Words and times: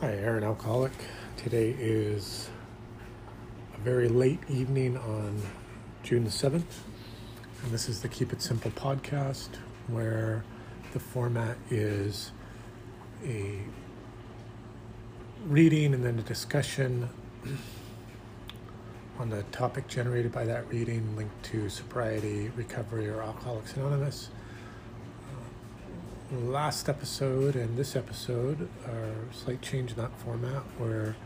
Hi, 0.00 0.12
Aaron 0.12 0.44
Alcoholic. 0.44 0.92
Today 1.36 1.76
is 1.78 2.48
a 3.74 3.80
very 3.82 4.08
late 4.08 4.40
evening 4.48 4.96
on 4.96 5.42
June 6.02 6.24
the 6.24 6.30
7th, 6.30 6.62
and 7.62 7.70
this 7.70 7.86
is 7.86 8.00
the 8.00 8.08
Keep 8.08 8.32
It 8.32 8.40
Simple 8.40 8.70
podcast 8.70 9.56
where 9.88 10.42
the 10.94 11.00
format 11.00 11.58
is 11.68 12.32
a 13.26 13.58
reading 15.44 15.92
and 15.92 16.02
then 16.02 16.18
a 16.18 16.22
discussion 16.22 17.10
on 19.18 19.28
the 19.28 19.42
topic 19.52 19.86
generated 19.86 20.32
by 20.32 20.46
that 20.46 20.66
reading 20.70 21.14
linked 21.14 21.42
to 21.42 21.68
sobriety, 21.68 22.50
recovery, 22.56 23.06
or 23.06 23.20
Alcoholics 23.20 23.74
Anonymous 23.74 24.30
last 26.32 26.88
episode 26.88 27.56
and 27.56 27.76
this 27.76 27.96
episode 27.96 28.68
are 28.86 29.14
slight 29.32 29.60
change 29.60 29.90
in 29.90 29.96
that 29.96 30.16
format 30.18 30.62
where 30.78 31.16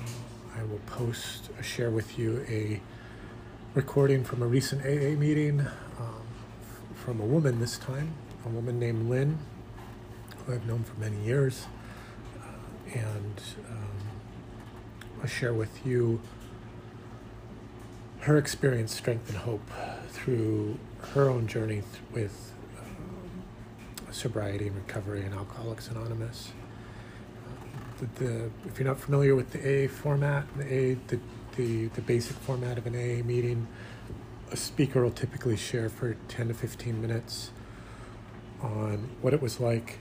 uh, 0.00 0.60
I 0.60 0.62
will 0.64 0.78
post, 0.86 1.50
uh, 1.58 1.62
share 1.62 1.90
with 1.90 2.16
you 2.16 2.44
a 2.48 2.80
recording 3.74 4.22
from 4.22 4.40
a 4.40 4.46
recent 4.46 4.82
AA 4.82 5.18
meeting 5.18 5.62
um, 5.98 6.22
from 6.94 7.20
a 7.20 7.24
woman 7.24 7.58
this 7.58 7.76
time, 7.76 8.14
a 8.46 8.48
woman 8.48 8.78
named 8.78 9.10
Lynn, 9.10 9.38
who 10.46 10.54
I've 10.54 10.66
known 10.66 10.84
for 10.84 10.98
many 11.00 11.16
years. 11.24 11.66
Uh, 12.40 12.96
and 12.96 13.42
um, 13.68 13.88
I'll 15.22 15.26
share 15.26 15.52
with 15.52 15.84
you 15.84 16.20
her 18.20 18.36
experience, 18.36 18.94
strength, 18.94 19.28
and 19.28 19.38
hope 19.38 19.68
through 20.10 20.78
her 21.14 21.28
own 21.28 21.48
journey 21.48 21.82
th- 21.82 22.02
with 22.12 22.53
sobriety 24.14 24.68
and 24.68 24.76
recovery 24.76 25.22
and 25.22 25.34
Alcoholics 25.34 25.88
Anonymous. 25.88 26.52
The, 27.98 28.24
the, 28.24 28.50
if 28.66 28.78
you're 28.78 28.88
not 28.88 29.00
familiar 29.00 29.34
with 29.34 29.50
the 29.50 29.58
AA 29.84 29.88
format, 29.88 30.46
the, 30.56 30.96
the, 31.08 31.18
the, 31.56 31.86
the 31.88 32.00
basic 32.00 32.36
format 32.36 32.78
of 32.78 32.86
an 32.86 32.94
AA 32.94 33.24
meeting, 33.24 33.66
a 34.50 34.56
speaker 34.56 35.02
will 35.02 35.10
typically 35.10 35.56
share 35.56 35.88
for 35.88 36.14
10 36.28 36.48
to 36.48 36.54
15 36.54 37.00
minutes 37.00 37.50
on 38.60 39.10
what 39.20 39.34
it 39.34 39.42
was 39.42 39.60
like, 39.60 39.98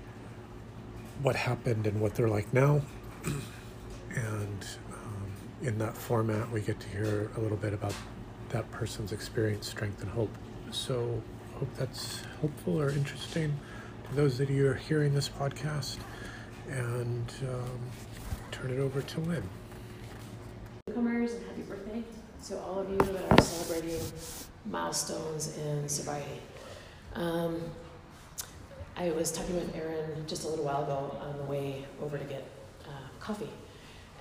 what 1.21 1.35
happened, 1.35 1.87
and 1.87 1.99
what 1.99 2.15
they're 2.15 2.27
like 2.27 2.53
now. 2.53 2.81
and 3.25 4.65
um, 4.91 5.31
in 5.61 5.77
that 5.79 5.97
format, 5.97 6.49
we 6.51 6.61
get 6.61 6.79
to 6.79 6.87
hear 6.89 7.31
a 7.35 7.39
little 7.39 7.57
bit 7.57 7.73
about 7.73 7.93
that 8.49 8.69
person's 8.71 9.11
experience, 9.11 9.67
strength, 9.67 10.01
and 10.01 10.11
hope. 10.11 10.33
So, 10.71 11.21
hope 11.55 11.69
that's 11.77 12.21
helpful 12.41 12.79
or 12.79 12.89
interesting 12.89 13.59
those 14.11 14.37
that 14.37 14.49
you 14.49 14.67
are 14.67 14.75
hearing 14.75 15.13
this 15.13 15.27
podcast 15.27 15.97
and 16.69 17.33
um, 17.49 17.79
turn 18.51 18.71
it 18.71 18.79
over 18.79 19.01
to 19.01 19.19
Lynn. 19.21 19.43
Newcomers 20.87 21.33
and 21.33 21.45
happy 21.47 21.61
birthday 21.63 22.03
to 22.47 22.59
all 22.59 22.79
of 22.79 22.89
you 22.89 22.97
that 22.97 23.31
are 23.31 23.41
celebrating 23.41 23.99
milestones 24.65 25.57
in 25.57 25.89
sobriety. 25.89 26.41
Um, 27.15 27.61
I 28.95 29.09
was 29.11 29.31
talking 29.31 29.55
with 29.55 29.75
Aaron 29.75 30.25
just 30.27 30.43
a 30.45 30.47
little 30.47 30.65
while 30.65 30.83
ago 30.83 31.17
on 31.19 31.37
the 31.37 31.43
way 31.45 31.85
over 32.01 32.17
to 32.17 32.23
get 32.25 32.45
uh, 32.85 32.91
coffee, 33.19 33.49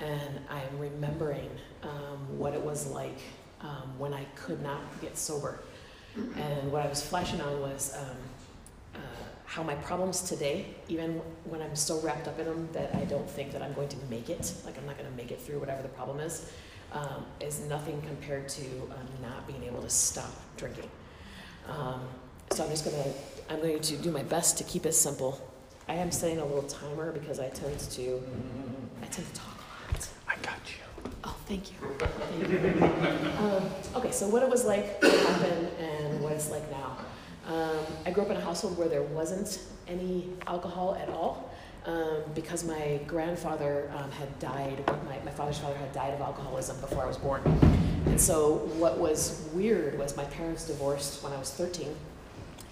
and 0.01 0.41
I'm 0.49 0.79
remembering 0.79 1.51
um, 1.83 2.39
what 2.39 2.55
it 2.55 2.63
was 2.63 2.87
like 2.87 3.19
um, 3.61 3.99
when 3.99 4.15
I 4.15 4.25
could 4.35 4.63
not 4.63 4.81
get 5.01 5.19
sober. 5.19 5.59
And 6.15 6.71
what 6.71 6.85
I 6.85 6.89
was 6.89 7.03
flashing 7.03 7.41
on 7.41 7.61
was 7.61 7.95
um, 7.97 8.17
how 9.53 9.63
my 9.63 9.75
problems 9.75 10.23
today, 10.23 10.65
even 10.89 11.21
when 11.45 11.61
I'm 11.61 11.77
so 11.77 12.01
wrapped 12.01 12.27
up 12.27 12.39
in 12.39 12.47
them 12.47 12.71
that 12.73 12.95
I 12.95 13.05
don't 13.05 13.29
think 13.29 13.53
that 13.53 13.61
I'm 13.61 13.75
going 13.75 13.89
to 13.89 13.99
make 14.09 14.31
it, 14.31 14.51
like 14.65 14.79
I'm 14.79 14.87
not 14.87 14.97
going 14.97 15.11
to 15.11 15.15
make 15.15 15.31
it 15.31 15.39
through 15.39 15.59
whatever 15.59 15.83
the 15.83 15.91
problem 15.91 16.21
is, 16.21 16.51
um, 16.91 17.27
is 17.39 17.61
nothing 17.69 18.01
compared 18.01 18.49
to 18.49 18.63
um, 18.65 19.07
not 19.21 19.47
being 19.47 19.63
able 19.65 19.83
to 19.83 19.91
stop 19.91 20.33
drinking. 20.57 20.89
Um, 21.69 22.01
so 22.51 22.65
I'm 22.65 22.71
just 22.71 22.87
going 22.87 22.97
to, 22.97 23.11
I'm 23.53 23.61
going 23.61 23.79
to 23.79 23.97
do 23.99 24.11
my 24.11 24.23
best 24.23 24.57
to 24.57 24.65
keep 24.65 24.87
it 24.87 24.95
simple. 24.95 25.39
I 25.87 25.97
am 25.97 26.11
setting 26.11 26.39
a 26.39 26.47
little 26.47 26.63
timer 26.63 27.13
because 27.13 27.39
I 27.39 27.51
tend 27.51 27.79
to, 27.79 28.23
I 29.03 29.07
tend 29.09 29.29
to 29.29 29.35
talk 29.35 29.59
a 29.59 29.93
lot. 29.93 30.09
I 30.29 30.37
got 30.37 30.61
you. 30.65 31.11
Oh, 31.25 31.37
thank 31.45 31.71
you. 31.71 31.77
Thank 31.99 32.49
you. 32.49 33.29
Um, 33.43 33.69
okay, 33.97 34.13
so 34.13 34.29
what 34.29 34.45
it 34.45 34.49
was 34.49 34.65
like, 34.65 35.03
what 35.03 35.13
happened, 35.13 35.69
and 35.79 36.23
what 36.23 36.33
it's 36.33 36.49
like 36.49 36.71
now. 36.71 36.97
Um, 37.47 37.85
I 38.07 38.11
grew 38.11 38.23
up 38.23 38.31
in 38.31 38.37
a 38.37 38.41
household 38.41 38.79
where 38.79 38.89
there 38.89 39.03
wasn't 39.03 39.61
any 39.89 40.29
alcohol 40.47 40.95
at 40.95 41.09
all 41.09 41.51
um, 41.87 42.23
because 42.35 42.65
my 42.65 43.01
grandfather 43.07 43.91
um, 43.97 44.11
had 44.13 44.39
died, 44.39 44.85
my, 45.07 45.19
my 45.25 45.31
father's 45.33 45.59
father 45.59 45.77
had 45.77 45.93
died 45.93 46.15
of 46.15 46.21
alcoholism 46.21 46.81
before 46.81 47.03
I 47.03 47.07
was 47.07 47.17
born. 47.17 47.43
And 48.07 48.21
so, 48.21 48.57
what 48.79 48.99
was 48.99 49.49
weird 49.53 49.99
was 49.99 50.17
my 50.17 50.25
parents 50.25 50.67
divorced 50.67 51.23
when 51.23 51.33
I 51.33 51.39
was 51.39 51.51
13, 51.51 51.95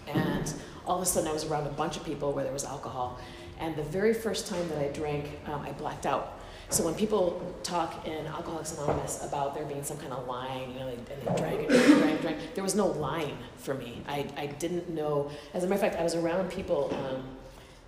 and 0.09 0.53
all 0.87 0.97
of 0.97 1.03
a 1.03 1.07
sudden 1.07 1.29
I 1.29 1.33
was 1.33 1.45
around 1.45 1.67
a 1.67 1.71
bunch 1.71 1.97
of 1.97 2.05
people 2.05 2.33
where 2.33 2.45
there 2.45 2.53
was 2.53 2.65
alcohol. 2.65 3.19
And 3.59 3.77
the 3.77 3.83
very 3.83 4.15
first 4.15 4.47
time 4.47 4.69
that 4.69 4.79
I 4.79 4.89
drank, 4.89 5.27
um, 5.47 5.61
I 5.61 5.73
blacked 5.73 6.07
out. 6.07 6.41
So 6.71 6.85
when 6.85 6.95
people 6.95 7.55
talk 7.65 8.07
in 8.07 8.27
Alcoholics 8.27 8.79
Anonymous 8.79 9.25
about 9.25 9.55
there 9.57 9.65
being 9.65 9.83
some 9.83 9.99
kind 9.99 10.13
of 10.13 10.27
line, 10.29 10.73
you 10.73 10.79
know, 10.79 10.89
they 10.89 11.37
drank 11.37 11.69
and 11.69 11.69
drank 11.69 11.71
and 11.71 12.21
drank, 12.21 12.21
drank, 12.21 12.50
there 12.61 12.65
was 12.65 12.75
no 12.75 12.89
line 12.89 13.39
for 13.57 13.73
me. 13.73 14.03
I, 14.07 14.27
I 14.37 14.45
didn't 14.45 14.91
know. 14.91 15.31
As 15.55 15.65
a 15.65 15.67
matter 15.67 15.77
of 15.77 15.81
fact, 15.81 15.97
I 15.97 16.05
was 16.05 16.15
around 16.15 16.51
people, 16.51 16.95
um, 16.95 17.23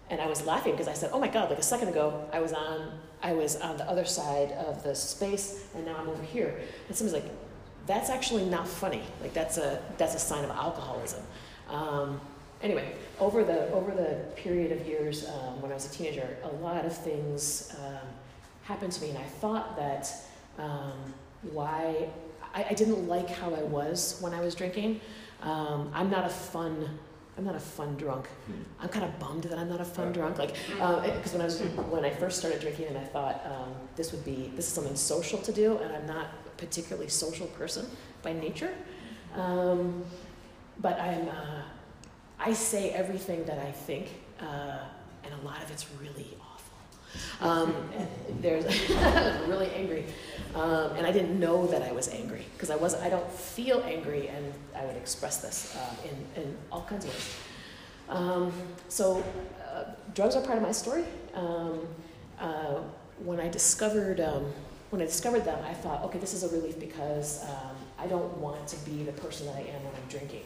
and 0.08 0.18
I 0.18 0.26
was 0.26 0.46
laughing 0.46 0.72
because 0.72 0.88
I 0.88 0.94
said, 0.94 1.10
"Oh 1.12 1.20
my 1.20 1.28
God!" 1.28 1.50
Like 1.50 1.58
a 1.58 1.62
second 1.62 1.88
ago, 1.88 2.26
I 2.32 2.40
was 2.40 2.54
on 2.54 2.98
I 3.22 3.34
was 3.34 3.56
on 3.56 3.76
the 3.76 3.86
other 3.86 4.06
side 4.06 4.52
of 4.52 4.82
the 4.82 4.94
space, 4.94 5.66
and 5.74 5.84
now 5.84 5.96
I'm 5.98 6.08
over 6.08 6.22
here. 6.22 6.58
And 6.88 6.96
somebody's 6.96 7.22
like, 7.22 7.30
"That's 7.86 8.08
actually 8.08 8.46
not 8.46 8.66
funny. 8.66 9.02
Like 9.20 9.34
that's 9.34 9.58
a 9.58 9.78
that's 9.98 10.14
a 10.14 10.18
sign 10.18 10.42
of 10.42 10.50
alcoholism." 10.50 11.22
Um, 11.68 12.18
anyway, 12.62 12.94
over 13.20 13.44
the 13.44 13.70
over 13.72 13.90
the 13.90 14.24
period 14.36 14.72
of 14.72 14.86
years 14.86 15.28
um, 15.28 15.60
when 15.60 15.70
I 15.70 15.74
was 15.74 15.84
a 15.84 15.90
teenager, 15.90 16.38
a 16.44 16.48
lot 16.64 16.86
of 16.86 16.96
things. 16.96 17.76
Um, 17.78 18.08
happened 18.62 18.92
to 18.92 19.02
me, 19.02 19.10
and 19.10 19.18
I 19.18 19.28
thought 19.42 19.76
that 19.76 20.08
um, 20.56 21.12
why 21.50 22.08
I, 22.54 22.66
I, 22.70 22.74
didn't 22.74 23.08
like 23.08 23.28
how 23.28 23.54
I 23.54 23.62
was 23.62 24.18
when 24.20 24.34
I 24.34 24.40
was 24.40 24.54
drinking. 24.54 25.00
Um, 25.42 25.90
I'm 25.94 26.10
not 26.10 26.24
a 26.24 26.28
fun. 26.28 26.98
I'm 27.36 27.44
not 27.44 27.54
a 27.54 27.60
fun 27.60 27.96
drunk. 27.96 28.28
I'm 28.78 28.88
kind 28.90 29.04
of 29.04 29.18
bummed 29.18 29.44
that 29.44 29.58
I'm 29.58 29.68
not 29.68 29.80
a 29.80 29.84
fun 29.84 30.12
drunk. 30.12 30.38
Like, 30.38 30.54
because 30.68 31.34
uh, 31.34 31.38
when 31.38 31.40
I 31.40 31.44
was 31.44 31.60
when 31.60 32.04
I 32.04 32.10
first 32.10 32.38
started 32.38 32.60
drinking, 32.60 32.86
and 32.88 32.98
I 32.98 33.04
thought 33.04 33.44
um, 33.46 33.74
this 33.96 34.12
would 34.12 34.24
be 34.24 34.52
this 34.54 34.66
is 34.66 34.72
something 34.72 34.96
social 34.96 35.38
to 35.38 35.52
do, 35.52 35.78
and 35.78 35.94
I'm 35.94 36.06
not 36.06 36.26
a 36.46 36.50
particularly 36.58 37.08
social 37.08 37.46
person 37.48 37.86
by 38.22 38.32
nature. 38.32 38.72
Um, 39.34 40.04
but 40.80 41.00
I'm. 41.00 41.28
Uh, 41.28 41.62
I 42.44 42.52
say 42.54 42.90
everything 42.90 43.44
that 43.44 43.60
I 43.60 43.70
think, 43.70 44.08
uh, 44.40 44.78
and 45.22 45.32
a 45.32 45.46
lot 45.46 45.62
of 45.62 45.70
it's 45.70 45.86
really 46.00 46.36
um, 47.40 47.74
there's 48.40 48.64
really 49.48 49.70
angry, 49.74 50.04
um, 50.54 50.92
and 50.96 51.06
I 51.06 51.12
didn't 51.12 51.38
know 51.38 51.66
that 51.66 51.82
I 51.82 51.92
was 51.92 52.08
angry 52.08 52.44
because 52.54 52.70
I 52.70 52.76
was 52.76 52.94
I 52.94 53.08
don't 53.08 53.30
feel 53.30 53.82
angry, 53.84 54.28
and 54.28 54.52
I 54.76 54.84
would 54.84 54.96
express 54.96 55.38
this 55.38 55.76
uh, 55.76 56.08
in 56.08 56.42
in 56.42 56.56
all 56.70 56.82
kinds 56.82 57.04
of 57.04 57.10
ways. 57.10 57.36
Um, 58.08 58.52
so, 58.88 59.24
uh, 59.64 59.84
drugs 60.14 60.36
are 60.36 60.42
part 60.42 60.58
of 60.58 60.62
my 60.62 60.72
story. 60.72 61.04
Um, 61.34 61.86
uh, 62.38 62.80
when 63.24 63.40
I 63.40 63.48
discovered 63.48 64.20
um, 64.20 64.52
when 64.90 65.00
I 65.00 65.06
discovered 65.06 65.44
them, 65.44 65.58
I 65.64 65.72
thought, 65.72 66.04
okay, 66.04 66.18
this 66.18 66.34
is 66.34 66.42
a 66.42 66.48
relief 66.48 66.78
because 66.78 67.44
I 67.98 68.06
don't 68.08 68.36
want 68.38 68.66
to 68.68 68.76
be 68.84 69.04
the 69.04 69.12
person 69.12 69.46
that 69.46 69.56
I 69.56 69.60
am 69.60 69.84
when 69.84 69.94
I'm 69.94 70.08
drinking. 70.08 70.42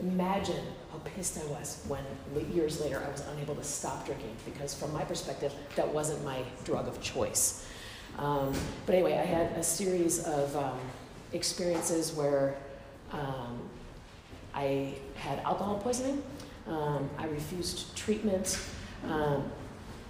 Imagine 0.00 0.64
how 0.90 0.98
pissed 1.04 1.38
I 1.38 1.44
was 1.46 1.84
when 1.86 2.04
years 2.52 2.80
later 2.80 3.02
I 3.06 3.10
was 3.10 3.22
unable 3.32 3.54
to 3.54 3.64
stop 3.64 4.06
drinking 4.06 4.34
because, 4.44 4.74
from 4.74 4.92
my 4.92 5.04
perspective, 5.04 5.52
that 5.76 5.86
wasn't 5.86 6.24
my 6.24 6.42
drug 6.64 6.88
of 6.88 7.00
choice. 7.00 7.66
Um, 8.18 8.52
but 8.86 8.94
anyway, 8.94 9.14
I 9.14 9.24
had 9.24 9.52
a 9.52 9.62
series 9.62 10.24
of 10.24 10.56
um, 10.56 10.78
experiences 11.32 12.12
where 12.12 12.56
um, 13.12 13.60
I 14.54 14.94
had 15.16 15.38
alcohol 15.40 15.78
poisoning, 15.78 16.22
um, 16.66 17.08
I 17.18 17.26
refused 17.26 17.96
treatment, 17.96 18.58
um, 19.08 19.50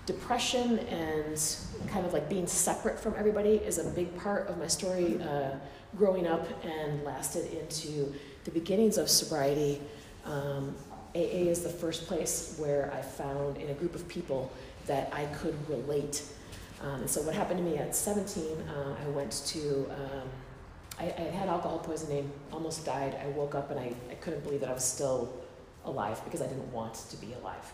depression, 0.06 0.78
and 0.80 1.38
kind 1.88 2.04
of 2.06 2.12
like 2.12 2.28
being 2.28 2.46
separate 2.46 2.98
from 2.98 3.14
everybody 3.16 3.56
is 3.56 3.78
a 3.78 3.84
big 3.90 4.16
part 4.16 4.48
of 4.48 4.58
my 4.58 4.66
story 4.66 5.20
uh, 5.22 5.50
growing 5.96 6.26
up 6.26 6.46
and 6.64 7.04
lasted 7.04 7.52
into 7.52 8.12
the 8.44 8.50
beginnings 8.50 8.98
of 8.98 9.08
sobriety, 9.08 9.80
um, 10.24 10.74
AA 11.14 11.48
is 11.50 11.62
the 11.62 11.68
first 11.68 12.06
place 12.06 12.56
where 12.58 12.92
I 12.94 13.02
found 13.02 13.58
in 13.58 13.68
a 13.68 13.74
group 13.74 13.94
of 13.94 14.06
people 14.08 14.50
that 14.86 15.12
I 15.12 15.26
could 15.26 15.56
relate. 15.68 16.22
Um, 16.80 17.02
and 17.02 17.10
so 17.10 17.22
what 17.22 17.34
happened 17.34 17.58
to 17.58 17.64
me 17.64 17.76
at 17.76 17.94
17, 17.94 18.42
uh, 18.68 18.96
I 19.04 19.08
went 19.10 19.30
to, 19.46 19.86
um, 19.90 20.28
I, 20.98 21.04
I, 21.04 21.30
had 21.30 21.48
alcohol 21.48 21.78
poisoning, 21.78 22.32
almost 22.50 22.84
died. 22.84 23.16
I 23.22 23.26
woke 23.28 23.54
up 23.54 23.70
and 23.70 23.78
I, 23.78 23.92
I 24.10 24.14
couldn't 24.14 24.42
believe 24.42 24.60
that 24.60 24.70
I 24.70 24.72
was 24.72 24.84
still 24.84 25.32
alive 25.84 26.20
because 26.24 26.40
I 26.40 26.46
didn't 26.46 26.72
want 26.72 26.94
to 26.94 27.16
be 27.18 27.34
alive. 27.34 27.72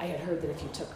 I 0.00 0.06
had 0.06 0.20
heard 0.20 0.40
that 0.42 0.50
if 0.50 0.62
you 0.62 0.70
took 0.72 0.88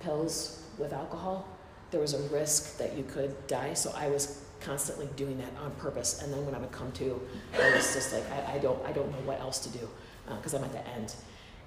pills 0.00 0.62
with 0.76 0.92
alcohol, 0.92 1.46
there 1.92 2.00
was 2.00 2.14
a 2.14 2.22
risk 2.28 2.78
that 2.78 2.96
you 2.96 3.04
could 3.04 3.34
die. 3.46 3.74
So 3.74 3.92
I 3.96 4.08
was 4.08 4.44
constantly 4.60 5.08
doing 5.16 5.38
that 5.38 5.52
on 5.62 5.70
purpose. 5.72 6.22
And 6.22 6.32
then 6.32 6.44
when 6.44 6.54
I 6.54 6.58
would 6.58 6.72
come 6.72 6.90
to, 6.92 7.20
I 7.54 7.74
was 7.74 7.94
just 7.94 8.12
like, 8.12 8.24
I, 8.32 8.54
I 8.54 8.58
don't, 8.58 8.84
I 8.84 8.92
don't 8.92 9.10
know 9.10 9.24
what 9.24 9.40
else 9.40 9.60
to 9.60 9.68
do 9.70 9.88
because 10.26 10.54
uh, 10.54 10.58
I'm 10.58 10.64
at 10.64 10.72
the 10.72 10.86
end. 10.88 11.14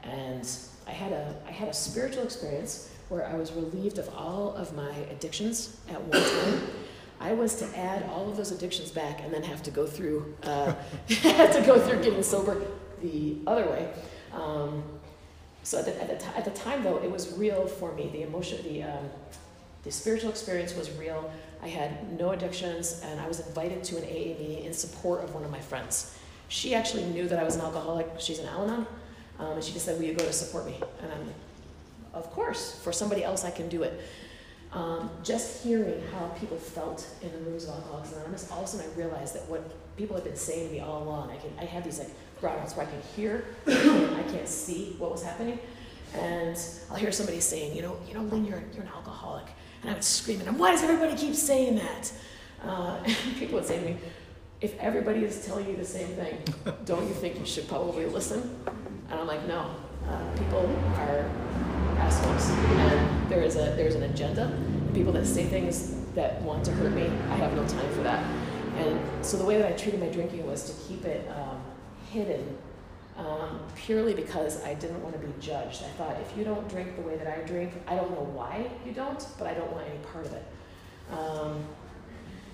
And 0.04 0.48
I 0.86 0.92
had 0.92 1.14
a, 1.14 1.36
I 1.48 1.52
had 1.52 1.70
a 1.70 1.74
spiritual 1.74 2.24
experience 2.24 2.90
where 3.10 3.26
I 3.26 3.36
was 3.36 3.54
relieved 3.54 3.98
of 3.98 4.10
all 4.14 4.54
of 4.56 4.76
my 4.76 4.92
addictions 5.10 5.78
at 5.90 6.02
one 6.02 6.22
time. 6.22 6.70
I 7.20 7.32
was 7.32 7.56
to 7.58 7.78
add 7.78 8.04
all 8.10 8.30
of 8.30 8.36
those 8.36 8.52
addictions 8.52 8.92
back 8.92 9.22
and 9.22 9.34
then 9.34 9.44
have 9.44 9.64
to 9.64 9.72
go 9.72 9.86
through, 9.86 10.36
uh, 10.44 10.74
have 11.22 11.54
to 11.54 11.64
go 11.66 11.80
through 11.80 12.04
getting 12.04 12.24
sober 12.24 12.62
the 13.02 13.38
other 13.48 13.66
way. 13.66 13.90
Um, 14.34 14.84
so 15.64 15.80
at 15.80 15.86
the, 15.86 16.02
at, 16.02 16.20
the 16.20 16.38
at 16.38 16.46
the 16.46 16.52
time, 16.52 16.84
though, 16.84 16.98
it 16.98 17.10
was 17.10 17.34
real 17.38 17.68
for 17.68 17.94
me. 17.94 18.10
The 18.12 18.24
emotion, 18.24 18.62
the 18.64 18.84
um, 18.84 19.10
the 19.84 19.92
spiritual 19.92 20.30
experience 20.30 20.76
was 20.76 20.92
real. 20.92 21.32
I 21.62 21.68
had 21.68 22.18
no 22.20 22.32
addictions, 22.32 23.02
and 23.04 23.20
I 23.20 23.28
was 23.28 23.46
invited 23.46 23.84
to 23.86 23.98
an 23.98 24.04
AA 24.04 24.40
meeting 24.40 24.66
in 24.66 24.74
support 24.74 25.24
of 25.24 25.34
one 25.34 25.44
of 25.44 25.52
my 25.52 25.60
friends. 25.60 26.18
She 26.48 26.76
actually 26.76 27.06
knew 27.06 27.28
that 27.28 27.40
I 27.40 27.44
was 27.44 27.56
an 27.56 27.62
alcoholic. 27.62 28.08
She's 28.20 28.40
an 28.40 28.48
Al 28.48 28.64
Anon, 28.64 28.88
um, 29.40 29.52
and 29.54 29.64
she 29.64 29.74
just 29.74 29.86
said, 29.86 30.00
Will 30.00 30.06
you 30.06 30.14
go 30.14 30.26
to 30.26 30.34
support 30.34 30.66
me? 30.66 30.76
And 31.02 31.12
I'm 31.12 31.28
like, 31.28 31.36
Of 32.14 32.30
course, 32.32 32.80
for 32.84 32.92
somebody 32.92 33.24
else, 33.24 33.44
I 33.44 33.52
can 33.52 33.70
do 33.70 33.84
it. 33.84 34.02
Um, 34.72 35.12
just 35.24 35.64
hearing 35.64 36.02
how 36.12 36.28
people 36.40 36.58
felt 36.58 37.08
in 37.22 37.32
the 37.32 37.38
rooms 37.40 37.66
of 37.66 37.76
Alcoholics 37.76 38.14
Anonymous, 38.14 38.50
all 38.52 38.60
of 38.60 38.66
a 38.66 38.68
sudden 38.68 38.90
I 38.92 38.98
realized 38.98 39.36
that 39.36 39.48
what 39.48 39.64
people 39.98 40.16
had 40.16 40.24
been 40.24 40.36
saying 40.36 40.68
to 40.68 40.74
me 40.74 40.80
all 40.80 41.04
along, 41.04 41.30
I, 41.30 41.36
can, 41.36 41.52
I 41.60 41.66
had 41.66 41.84
these 41.84 42.00
like 42.00 42.10
brownouts 42.44 42.76
where 42.76 42.86
I 42.86 42.90
could 42.90 43.04
hear, 43.16 43.46
I 43.68 44.24
can't 44.32 44.48
see 44.48 44.96
what 45.00 45.12
was 45.12 45.24
happening. 45.24 45.58
And 46.14 46.60
I'll 46.92 46.98
hear 46.98 47.12
somebody 47.12 47.40
saying, 47.40 47.76
you 47.76 47.82
know, 47.82 47.98
you 48.08 48.14
know, 48.14 48.22
Lynn, 48.22 48.46
you're, 48.46 48.62
you're 48.74 48.84
an 48.84 48.92
alcoholic. 48.94 49.46
And 49.82 49.90
I 49.90 49.94
would 49.94 50.04
scream 50.04 50.40
at 50.40 50.46
them, 50.46 50.58
why 50.58 50.72
does 50.72 50.84
everybody 50.84 51.16
keep 51.16 51.34
saying 51.34 51.76
that? 51.78 52.14
Uh, 52.64 53.02
and 53.06 53.38
people 53.38 53.56
would 53.56 53.66
say 53.66 53.80
to 53.80 53.86
me, 53.86 53.98
if 54.62 54.78
everybody 54.80 55.24
is 55.24 55.46
telling 55.46 55.68
you 55.68 55.76
the 55.76 55.86
same 55.86 56.10
thing, 56.10 56.38
don't 56.86 57.08
you 57.08 57.14
think 57.14 57.40
you 57.40 57.46
should 57.46 57.68
probably 57.68 58.06
listen? 58.06 58.58
And 59.10 59.20
I'm 59.20 59.28
like, 59.28 59.46
no, 59.48 59.76
uh, 60.08 60.38
people 60.38 60.70
are 60.98 61.30
assholes. 61.98 62.50
And 62.50 63.32
there 63.32 63.42
is, 63.42 63.56
a, 63.56 63.74
there 63.76 63.88
is 63.88 63.96
an 63.96 64.04
agenda. 64.04 64.58
People 64.94 65.14
that 65.14 65.26
say 65.26 65.46
things 65.46 65.96
that 66.14 66.42
want 66.44 66.64
to 66.66 66.72
hurt 66.72 66.94
me, 66.94 67.08
I 67.30 67.36
have 67.36 67.54
no 67.56 67.68
time 67.68 67.90
for 67.94 68.04
that. 68.04 68.24
And 68.78 69.26
so 69.26 69.38
the 69.38 69.46
way 69.46 69.58
that 69.58 69.72
I 69.72 69.76
treated 69.76 70.00
my 70.00 70.08
drinking 70.08 70.46
was 70.46 70.70
to 70.70 70.88
keep 70.88 71.06
it 71.06 71.30
um, 71.30 71.62
hidden 72.14 72.58
um, 73.18 73.60
purely 73.76 74.14
because 74.14 74.64
I 74.64 74.74
didn't 74.76 75.02
want 75.04 75.20
to 75.20 75.26
be 75.26 75.34
judged. 75.40 75.84
I 75.84 75.90
thought, 75.98 76.18
if 76.22 76.38
you 76.38 76.44
don't 76.44 76.68
drink 76.70 76.96
the 76.96 77.02
way 77.02 77.18
that 77.18 77.28
I 77.28 77.42
drink, 77.42 77.74
I 77.88 77.96
don't 77.96 78.12
know 78.12 78.28
why 78.34 78.70
you 78.86 78.92
don't, 78.92 79.26
but 79.38 79.48
I 79.48 79.54
don't 79.54 79.72
want 79.72 79.88
any 79.88 80.00
part 80.12 80.26
of 80.26 80.34
it. 80.34 80.46
Um, 81.12 81.66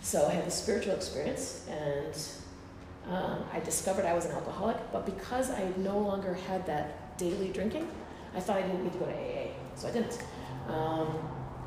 so 0.01 0.27
I 0.27 0.31
had 0.31 0.45
a 0.45 0.51
spiritual 0.51 0.93
experience, 0.93 1.65
and 1.69 2.17
um, 3.13 3.43
I 3.53 3.59
discovered 3.59 4.05
I 4.05 4.13
was 4.13 4.25
an 4.25 4.31
alcoholic, 4.31 4.77
but 4.91 5.05
because 5.05 5.51
I 5.51 5.71
no 5.77 5.97
longer 5.99 6.33
had 6.33 6.65
that 6.67 7.17
daily 7.17 7.49
drinking, 7.49 7.89
I 8.35 8.39
thought 8.39 8.57
I 8.57 8.61
didn't 8.61 8.83
need 8.83 8.93
to 8.93 8.99
go 8.99 9.05
to 9.05 9.13
AA, 9.13 9.47
so 9.75 9.87
I 9.87 9.91
didn't. 9.91 10.19
Um, 10.67 11.17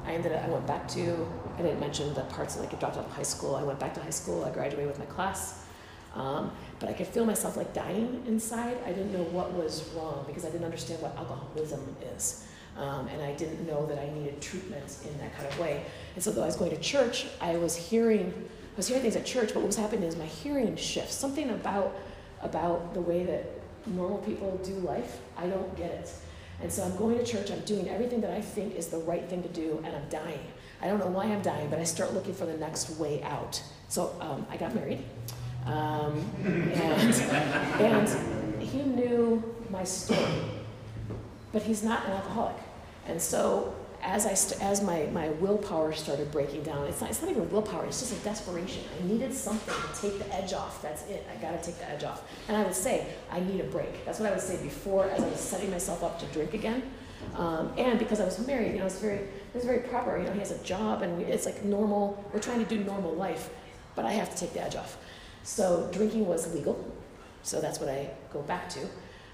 I 0.05 0.12
ended 0.12 0.33
up, 0.33 0.45
I 0.45 0.49
went 0.49 0.67
back 0.67 0.88
to, 0.88 1.27
I 1.59 1.62
didn't 1.62 1.81
mention 1.81 2.12
the 2.15 2.23
parts 2.23 2.59
like 2.59 2.75
I 2.75 2.77
dropped 2.77 2.97
out 2.97 3.06
of 3.06 3.12
high 3.12 3.23
school. 3.23 3.55
I 3.55 3.62
went 3.62 3.79
back 3.79 3.95
to 3.95 4.00
high 4.00 4.11
school, 4.11 4.45
I 4.45 4.50
graduated 4.50 4.88
with 4.88 4.99
my 4.99 5.06
class. 5.06 5.65
Um, 6.14 6.53
but 6.79 6.88
I 6.88 6.93
could 6.93 7.06
feel 7.06 7.25
myself 7.25 7.56
like 7.56 7.73
dying 7.73 8.23
inside. 8.26 8.76
I 8.85 8.88
didn't 8.88 9.12
know 9.12 9.25
what 9.25 9.53
was 9.53 9.88
wrong 9.94 10.25
because 10.26 10.44
I 10.44 10.50
didn't 10.50 10.64
understand 10.64 11.00
what 11.00 11.17
alcoholism 11.17 11.97
is. 12.14 12.47
Um, 12.76 13.09
and 13.09 13.23
I 13.23 13.35
didn't 13.35 13.67
know 13.67 13.87
that 13.87 13.99
I 13.99 14.11
needed 14.12 14.41
treatment 14.41 14.97
in 15.05 15.19
that 15.19 15.35
kind 15.37 15.47
of 15.47 15.59
way. 15.59 15.85
And 16.14 16.25
so 16.25 16.31
though 16.31 16.43
I 16.43 16.47
was 16.47 16.56
going 16.56 16.70
to 16.70 16.81
church, 16.81 17.26
I 17.41 17.56
was 17.56 17.76
hearing, 17.76 18.32
I 18.75 18.76
was 18.76 18.88
hearing 18.88 19.03
things 19.03 19.17
at 19.17 19.26
church, 19.26 19.49
but 19.49 19.56
what 19.56 19.67
was 19.67 19.76
happening 19.76 20.05
is 20.05 20.17
my 20.17 20.25
hearing 20.25 20.75
shifts. 20.76 21.14
Something 21.14 21.50
about, 21.50 21.97
about 22.41 22.94
the 22.94 23.00
way 23.00 23.25
that 23.25 23.47
normal 23.87 24.19
people 24.19 24.59
do 24.64 24.75
life, 24.75 25.19
I 25.37 25.47
don't 25.47 25.76
get 25.76 25.91
it. 25.91 26.11
And 26.62 26.73
so 26.73 26.85
I'm 26.85 26.97
going 26.97 27.19
to 27.19 27.25
church, 27.25 27.50
I'm 27.50 27.61
doing 27.61 27.88
everything 27.88 28.20
that 28.20 28.31
I 28.31 28.41
think 28.41 28.76
is 28.76 28.88
the 28.88 28.99
right 28.99 29.29
thing 29.29 29.43
to 29.43 29.49
do, 29.49 29.82
and 29.85 29.94
I'm 29.94 30.09
dying. 30.09 30.41
I 30.81 30.87
don't 30.87 30.99
know 30.99 31.09
why 31.09 31.25
I'm 31.25 31.43
dying, 31.43 31.69
but 31.69 31.79
I 31.79 31.85
start 31.85 32.14
looking 32.14 32.35
for 32.35 32.47
the 32.47 32.56
next 32.56 32.91
way 32.99 33.23
out. 33.23 33.62
So 33.88 34.17
um, 34.20 34.47
I 34.50 34.56
got 34.56 34.75
married. 34.75 35.05
Um, 35.67 36.25
and, 36.44 37.14
and 37.81 38.62
he 38.62 38.82
knew 38.82 39.43
my 39.70 39.85
story, 39.85 40.43
but 41.53 41.62
he's 41.62 41.82
not 41.82 42.05
an 42.06 42.12
alcoholic. 42.12 42.56
And 43.06 43.20
so 43.20 43.75
as, 44.03 44.26
I 44.26 44.32
as 44.64 44.82
my, 44.82 45.06
my 45.12 45.29
willpower 45.29 45.93
started 45.93 46.32
breaking 46.32 46.64
down, 46.64 46.87
it's 46.87 47.00
not, 47.00 47.11
it's 47.11 47.23
not 47.23 47.31
even 47.31 47.49
willpower, 47.50 47.85
it's 47.85 48.00
just 48.00 48.12
a 48.12 48.25
desperation. 48.25 48.82
I 49.00 49.06
needed 49.06 49.32
something 49.32 49.75
to 49.75 50.00
take 50.00 50.19
the 50.19 50.35
edge 50.35 50.53
off. 50.53 50.82
That's 50.82 51.06
it. 51.06 51.26
I 51.32 51.41
got 51.41 51.53
to 51.53 51.64
take 51.64 51.79
the 51.79 51.88
edge 51.88 52.03
off. 52.03 52.25
And 52.49 52.56
I 52.56 52.64
would 52.64 52.75
say, 52.75 53.06
I 53.31 53.41
need 53.41 53.61
a 53.61 53.64
break. 53.64 54.05
That's 54.05 54.19
what 54.19 54.29
I 54.29 54.32
would 54.32 54.41
say 54.41 54.61
before 54.62 55.05
as 55.05 55.23
I 55.23 55.29
was 55.29 55.41
setting 55.41 55.70
myself 55.70 56.03
up 56.03 56.19
to 56.20 56.26
drink 56.26 56.55
again. 56.55 56.82
Um, 57.37 57.73
and 57.79 57.99
because 57.99 58.20
I 58.20 58.25
was 58.25 58.44
married, 58.47 58.73
you 58.73 58.79
know, 58.79 58.87
it's 58.87 58.99
very, 58.99 59.19
it 59.19 59.55
was 59.55 59.64
very 59.64 59.81
proper. 59.81 60.19
You 60.19 60.25
know, 60.25 60.32
he 60.32 60.41
has 60.41 60.50
a 60.50 60.62
job 60.64 61.03
and 61.03 61.17
we, 61.17 61.25
it's 61.25 61.47
like 61.47 61.64
normal. 61.64 62.23
We're 62.32 62.41
trying 62.41 62.64
to 62.64 62.69
do 62.69 62.82
normal 62.82 63.12
life, 63.14 63.50
but 63.94 64.05
I 64.05 64.12
have 64.12 64.31
to 64.31 64.37
take 64.37 64.53
the 64.53 64.62
edge 64.62 64.75
off. 64.75 64.97
So 65.43 65.89
drinking 65.93 66.27
was 66.27 66.53
legal, 66.55 66.93
so 67.43 67.61
that's 67.61 67.81
what 67.81 67.89
I 67.89 68.11
go 68.33 68.43
back 68.43 68.69
to. 68.71 68.81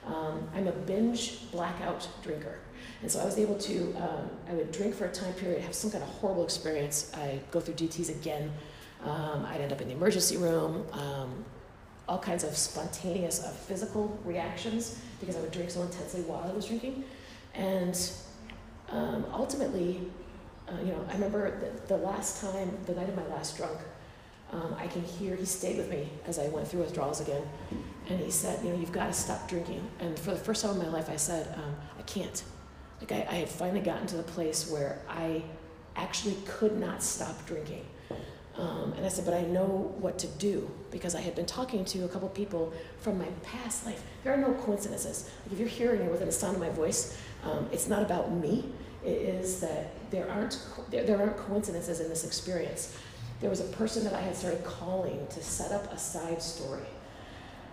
Um, 0.06 0.48
I'm 0.54 0.66
a 0.66 0.72
binge 0.72 1.50
blackout 1.50 2.08
drinker. 2.22 2.58
And 3.02 3.10
so 3.10 3.20
I 3.20 3.24
was 3.24 3.38
able 3.38 3.56
to, 3.56 3.94
um, 3.96 4.30
I 4.48 4.54
would 4.54 4.72
drink 4.72 4.94
for 4.94 5.04
a 5.04 5.12
time 5.12 5.32
period, 5.34 5.62
have 5.62 5.74
some 5.74 5.90
kind 5.90 6.02
of 6.02 6.08
horrible 6.08 6.44
experience. 6.44 7.12
I 7.14 7.40
go 7.50 7.60
through 7.60 7.74
DTs 7.74 8.08
again. 8.08 8.50
Um, 9.04 9.46
I'd 9.46 9.60
end 9.60 9.72
up 9.72 9.80
in 9.80 9.88
the 9.88 9.94
emergency 9.94 10.36
room. 10.36 10.86
Um, 10.92 11.44
all 12.08 12.18
kinds 12.18 12.42
of 12.42 12.56
spontaneous 12.56 13.44
uh, 13.44 13.50
physical 13.50 14.18
reactions 14.24 14.98
because 15.20 15.36
I 15.36 15.40
would 15.40 15.52
drink 15.52 15.70
so 15.70 15.82
intensely 15.82 16.22
while 16.22 16.42
I 16.48 16.52
was 16.52 16.64
drinking. 16.64 17.04
And 17.54 18.10
um, 18.90 19.26
ultimately, 19.32 20.00
uh, 20.68 20.80
you 20.80 20.92
know, 20.92 21.04
I 21.08 21.12
remember 21.12 21.60
the, 21.60 21.94
the 21.94 22.02
last 22.02 22.40
time, 22.40 22.76
the 22.86 22.94
night 22.94 23.08
of 23.08 23.16
my 23.16 23.26
last 23.26 23.56
drunk, 23.56 23.78
um, 24.52 24.74
I 24.78 24.86
can 24.86 25.04
hear, 25.04 25.36
he 25.36 25.44
stayed 25.44 25.76
with 25.76 25.90
me 25.90 26.08
as 26.26 26.38
I 26.38 26.48
went 26.48 26.68
through 26.68 26.80
withdrawals 26.80 27.20
again. 27.20 27.42
And 28.08 28.18
he 28.18 28.30
said, 28.30 28.64
You 28.64 28.70
know, 28.70 28.78
you've 28.78 28.92
got 28.92 29.06
to 29.06 29.12
stop 29.12 29.48
drinking. 29.48 29.86
And 30.00 30.18
for 30.18 30.30
the 30.30 30.38
first 30.38 30.62
time 30.62 30.72
in 30.72 30.78
my 30.78 30.88
life, 30.88 31.10
I 31.10 31.16
said, 31.16 31.54
um, 31.56 31.76
I 31.98 32.02
can't. 32.02 32.42
Like, 33.00 33.12
I, 33.12 33.26
I 33.30 33.34
had 33.34 33.48
finally 33.48 33.80
gotten 33.80 34.06
to 34.08 34.16
the 34.16 34.22
place 34.22 34.70
where 34.70 35.00
I 35.08 35.42
actually 35.96 36.36
could 36.46 36.78
not 36.80 37.02
stop 37.02 37.46
drinking. 37.46 37.84
Um, 38.56 38.92
and 38.96 39.06
I 39.06 39.08
said, 39.08 39.24
but 39.24 39.34
I 39.34 39.42
know 39.42 39.94
what 40.00 40.18
to 40.20 40.26
do 40.26 40.68
because 40.90 41.14
I 41.14 41.20
had 41.20 41.36
been 41.36 41.46
talking 41.46 41.84
to 41.86 42.04
a 42.04 42.08
couple 42.08 42.28
people 42.30 42.72
from 42.98 43.18
my 43.18 43.26
past 43.42 43.86
life. 43.86 44.02
There 44.24 44.32
are 44.32 44.36
no 44.36 44.52
coincidences. 44.54 45.30
Like 45.44 45.52
if 45.52 45.58
you're 45.60 45.68
hearing 45.68 46.00
it 46.00 46.10
within 46.10 46.26
the 46.26 46.32
sound 46.32 46.56
of 46.56 46.60
my 46.60 46.70
voice, 46.70 47.16
um, 47.44 47.68
it's 47.70 47.86
not 47.86 48.02
about 48.02 48.32
me. 48.32 48.64
It 49.04 49.10
is 49.10 49.60
that 49.60 50.10
there 50.10 50.28
aren't 50.28 50.60
there, 50.90 51.04
there 51.04 51.20
aren't 51.20 51.36
coincidences 51.36 52.00
in 52.00 52.08
this 52.08 52.24
experience 52.24 52.96
there 53.40 53.50
was 53.50 53.60
a 53.60 53.64
person 53.64 54.04
that 54.04 54.14
I 54.14 54.20
had 54.20 54.34
started 54.34 54.64
calling 54.64 55.26
to 55.30 55.42
set 55.42 55.72
up 55.72 55.92
a 55.92 55.98
side 55.98 56.42
story. 56.42 56.86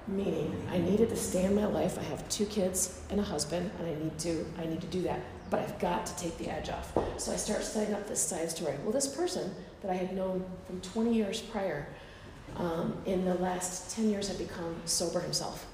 Meaning, 0.08 0.56
I 0.72 0.78
needed 0.78 1.10
to 1.10 1.16
stay 1.16 1.46
in 1.46 1.56
my 1.56 1.66
life. 1.66 1.98
I 1.98 2.04
have 2.04 2.28
two 2.30 2.46
kids 2.46 3.02
and 3.10 3.20
a 3.20 3.24
husband, 3.24 3.72
and 3.80 3.88
I 3.88 4.04
need 4.04 4.20
to 4.20 4.46
I 4.60 4.66
need 4.66 4.82
to 4.82 4.88
do 4.88 5.02
that. 5.04 5.20
But 5.50 5.62
I've 5.62 5.80
got 5.80 6.06
to 6.06 6.16
take 6.18 6.38
the 6.38 6.50
edge 6.50 6.70
off. 6.70 6.96
So 7.18 7.32
I 7.32 7.36
start 7.36 7.64
setting 7.64 7.94
up 7.96 8.08
this 8.08 8.22
side 8.22 8.52
story. 8.52 8.76
Well, 8.84 8.92
this 8.92 9.08
person 9.08 9.56
that 9.82 9.90
I 9.90 9.96
had 9.96 10.16
known 10.16 10.46
from 10.68 10.82
20 10.82 11.14
years 11.14 11.42
prior, 11.42 11.88
um, 12.58 12.98
in 13.06 13.26
the 13.26 13.36
last 13.36 13.96
10 13.96 14.10
years, 14.10 14.28
had 14.28 14.38
become 14.38 14.76
sober 14.86 15.20
himself. 15.20 15.66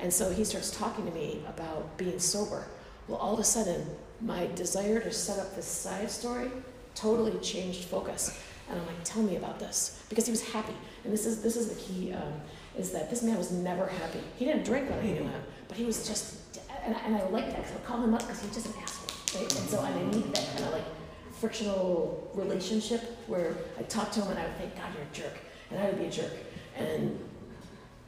And 0.00 0.12
so 0.12 0.32
he 0.32 0.44
starts 0.44 0.76
talking 0.76 1.06
to 1.06 1.12
me 1.12 1.42
about 1.46 1.96
being 1.96 2.18
sober. 2.18 2.66
Well, 3.06 3.18
all 3.18 3.34
of 3.34 3.40
a 3.40 3.44
sudden, 3.44 3.86
my 4.20 4.46
desire 4.54 5.00
to 5.00 5.12
set 5.12 5.38
up 5.38 5.54
this 5.54 5.66
side 5.66 6.10
story 6.10 6.50
totally 6.94 7.38
changed 7.38 7.84
focus. 7.84 8.38
And 8.70 8.80
I'm 8.80 8.86
like, 8.86 9.02
tell 9.04 9.22
me 9.22 9.36
about 9.36 9.58
this. 9.58 10.02
Because 10.08 10.26
he 10.26 10.30
was 10.30 10.42
happy. 10.42 10.74
And 11.04 11.12
this 11.12 11.26
is, 11.26 11.42
this 11.42 11.56
is 11.56 11.68
the 11.68 11.74
key, 11.74 12.12
um, 12.12 12.32
is 12.78 12.90
that 12.92 13.10
this 13.10 13.22
man 13.22 13.36
was 13.36 13.50
never 13.50 13.86
happy. 13.86 14.20
He 14.36 14.44
didn't 14.44 14.64
drink 14.64 14.88
when 14.88 14.98
I 15.00 15.02
knew 15.02 15.24
him, 15.24 15.42
but 15.68 15.76
he 15.76 15.84
was 15.84 16.06
just, 16.06 16.58
and, 16.84 16.94
and 17.04 17.16
I 17.16 17.22
like 17.28 17.46
that 17.46 17.56
because 17.56 17.72
I 17.72 17.74
would 17.74 17.84
call 17.84 18.02
him 18.02 18.14
up 18.14 18.20
because 18.20 18.40
he 18.40 18.46
was 18.46 18.56
just 18.56 18.66
an 18.68 18.82
asshole, 18.82 19.40
right? 19.40 19.58
And 19.58 19.68
so 19.68 19.80
I 19.80 20.02
need 20.10 20.34
that 20.34 20.46
kind 20.52 20.64
of 20.64 20.72
like 20.72 20.84
frictional 21.32 22.30
relationship 22.34 23.02
where 23.26 23.56
I 23.78 23.82
talk 23.82 24.12
to 24.12 24.20
him 24.20 24.30
and 24.30 24.38
I 24.38 24.44
would 24.44 24.56
think, 24.56 24.76
God, 24.76 24.86
you're 24.94 25.02
a 25.02 25.30
jerk. 25.30 25.40
And 25.70 25.80
I 25.80 25.86
would 25.86 25.98
be 25.98 26.06
a 26.06 26.10
jerk. 26.10 26.32
And, 26.76 27.18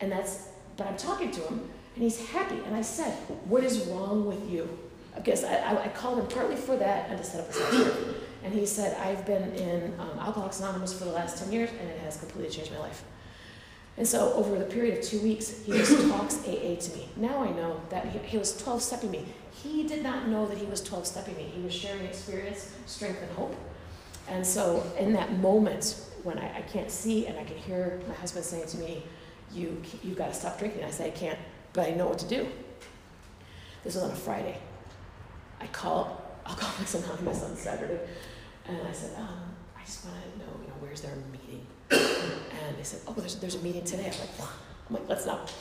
and 0.01 0.13
that's, 0.13 0.49
but 0.77 0.87
I'm 0.87 0.97
talking 0.97 1.31
to 1.33 1.41
him 1.41 1.69
and 1.95 2.05
he's 2.05 2.25
happy. 2.29 2.59
And 2.67 2.77
I 2.77 2.83
said, 2.83 3.13
what 3.45 3.65
is 3.65 3.87
wrong 3.87 4.27
with 4.27 4.51
you? 4.51 4.79
Because 5.15 5.45
I, 5.45 5.57
I, 5.57 5.85
I 5.85 5.89
called 5.89 6.19
him 6.19 6.27
partly 6.27 6.57
for 6.57 6.77
that 6.77 7.11
and 7.11 7.19
to 7.19 7.25
set 7.25 7.41
up 7.41 7.51
a 7.51 7.53
session. 7.53 8.15
And 8.45 8.53
he 8.53 8.67
said, 8.67 8.97
I've 8.99 9.25
been 9.25 9.55
in 9.55 9.95
um, 10.01 10.19
Alcoholics 10.19 10.61
Anonymous 10.61 10.97
for 10.97 11.05
the 11.05 11.13
last 11.13 11.43
10 11.43 11.53
years, 11.53 11.71
and 11.71 11.89
it 11.89 11.99
has 12.01 12.17
completely 12.17 12.51
changed 12.51 12.73
my 12.73 12.79
life. 12.79 13.05
And 13.97 14.07
so, 14.07 14.33
over 14.33 14.59
the 14.59 14.65
period 14.65 14.99
of 14.99 15.05
two 15.05 15.21
weeks, 15.21 15.63
he 15.65 15.73
just 15.73 16.09
talks 16.09 16.39
AA 16.47 16.77
to 16.77 16.97
me. 16.97 17.09
Now 17.17 17.43
I 17.45 17.51
know 17.51 17.81
that 17.91 18.07
he, 18.07 18.19
he 18.21 18.39
was 18.39 18.57
12 18.57 18.83
stepping 18.83 19.11
me. 19.11 19.27
he 19.53 19.85
did 19.85 20.03
not 20.03 20.29
know 20.29 20.47
that 20.47 20.59
he 20.59 20.67
was 20.67 20.83
12 20.83 21.07
stepping 21.07 21.37
me. 21.37 21.45
He 21.45 21.63
was 21.63 21.75
sharing 21.75 22.05
experience, 22.05 22.73
strength, 22.87 23.21
and 23.23 23.31
hope. 23.33 23.55
And 24.29 24.47
so, 24.47 24.85
in 24.99 25.13
that 25.13 25.39
moment 25.39 26.05
when 26.23 26.39
I, 26.39 26.59
I 26.59 26.63
can't 26.63 26.91
see 26.91 27.27
and 27.27 27.39
I 27.39 27.45
can 27.45 27.57
hear 27.57 28.01
my 28.09 28.15
husband 28.15 28.45
saying 28.45 28.69
to 28.69 28.79
me, 28.79 29.03
you, 29.53 29.83
You've 30.03 30.17
got 30.17 30.29
to 30.29 30.35
stop 30.35 30.59
drinking, 30.59 30.85
I 30.85 30.91
say, 30.91 31.09
I 31.09 31.11
can't, 31.11 31.39
but 31.73 31.89
I 31.89 31.91
know 31.93 32.07
what 32.07 32.19
to 32.21 32.29
do. 32.29 32.49
This 33.85 33.95
was 33.95 34.05
on 34.05 34.11
a 34.11 34.15
Friday. 34.15 34.59
I 35.61 35.67
call 35.67 36.22
Alcoholics 36.53 36.95
Anonymous 36.95 37.43
on 37.43 37.57
Saturday, 37.57 38.01
and 38.67 38.87
I 38.87 38.93
said, 38.93 39.19
um, 39.19 39.55
I 39.77 39.85
just 39.85 40.05
want 40.05 40.17
to 40.21 40.39
know, 40.39 40.53
you 40.61 40.69
know, 40.69 40.75
where's 40.81 41.01
their 41.01 41.17
meeting? 41.33 41.67
And 41.91 42.77
they 42.77 42.83
said, 42.83 43.01
oh, 43.09 43.15
there's, 43.15 43.37
there's 43.37 43.55
a 43.55 43.61
meeting 43.61 43.85
today. 43.85 44.05
I'm 44.05 44.21
like, 44.21 44.51
I'm 44.89 44.95
like, 44.97 45.09
let's 45.09 45.27
not 45.27 45.53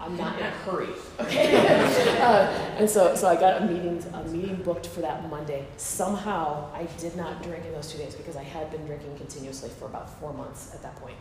I'm 0.00 0.16
not 0.16 0.38
in 0.38 0.46
a 0.46 0.50
hurry. 0.50 0.88
Okay. 1.20 1.56
uh, 2.20 2.46
and 2.78 2.88
so, 2.88 3.14
so 3.14 3.28
I 3.28 3.36
got 3.36 3.60
a 3.60 3.66
meeting, 3.66 4.02
a 4.14 4.24
meeting 4.24 4.56
booked 4.56 4.86
for 4.86 5.00
that 5.02 5.28
Monday. 5.28 5.66
Somehow, 5.76 6.72
I 6.74 6.84
did 6.98 7.16
not 7.16 7.42
drink 7.42 7.66
in 7.66 7.72
those 7.72 7.92
two 7.92 7.98
days 7.98 8.14
because 8.14 8.34
I 8.34 8.42
had 8.42 8.70
been 8.70 8.86
drinking 8.86 9.18
continuously 9.18 9.68
for 9.68 9.84
about 9.84 10.08
four 10.18 10.32
months 10.32 10.74
at 10.74 10.82
that 10.82 10.96
point. 10.96 11.16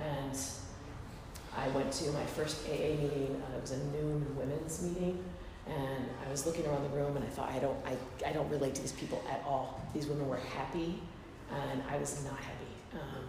And 0.00 0.38
I 1.56 1.66
went 1.68 1.90
to 1.94 2.12
my 2.12 2.24
first 2.24 2.64
AA 2.68 2.94
meeting. 3.02 3.42
Uh, 3.44 3.56
it 3.56 3.62
was 3.62 3.72
a 3.72 3.78
noon 3.78 4.24
women's 4.36 4.80
meeting, 4.82 5.24
and 5.68 6.04
I 6.26 6.30
was 6.30 6.46
looking 6.46 6.66
around 6.66 6.82
the 6.84 6.96
room, 6.96 7.16
and 7.16 7.24
I 7.24 7.28
thought, 7.28 7.50
I 7.50 7.58
don't, 7.58 7.76
I, 7.86 7.96
I 8.28 8.32
don't 8.32 8.48
relate 8.50 8.74
to 8.76 8.82
these 8.82 8.92
people 8.92 9.22
at 9.30 9.42
all. 9.46 9.80
These 9.94 10.06
women 10.06 10.28
were 10.28 10.36
happy, 10.56 11.00
and 11.50 11.82
I 11.88 11.96
was 11.98 12.24
not 12.24 12.36
happy. 12.38 12.72
Um, 12.94 13.24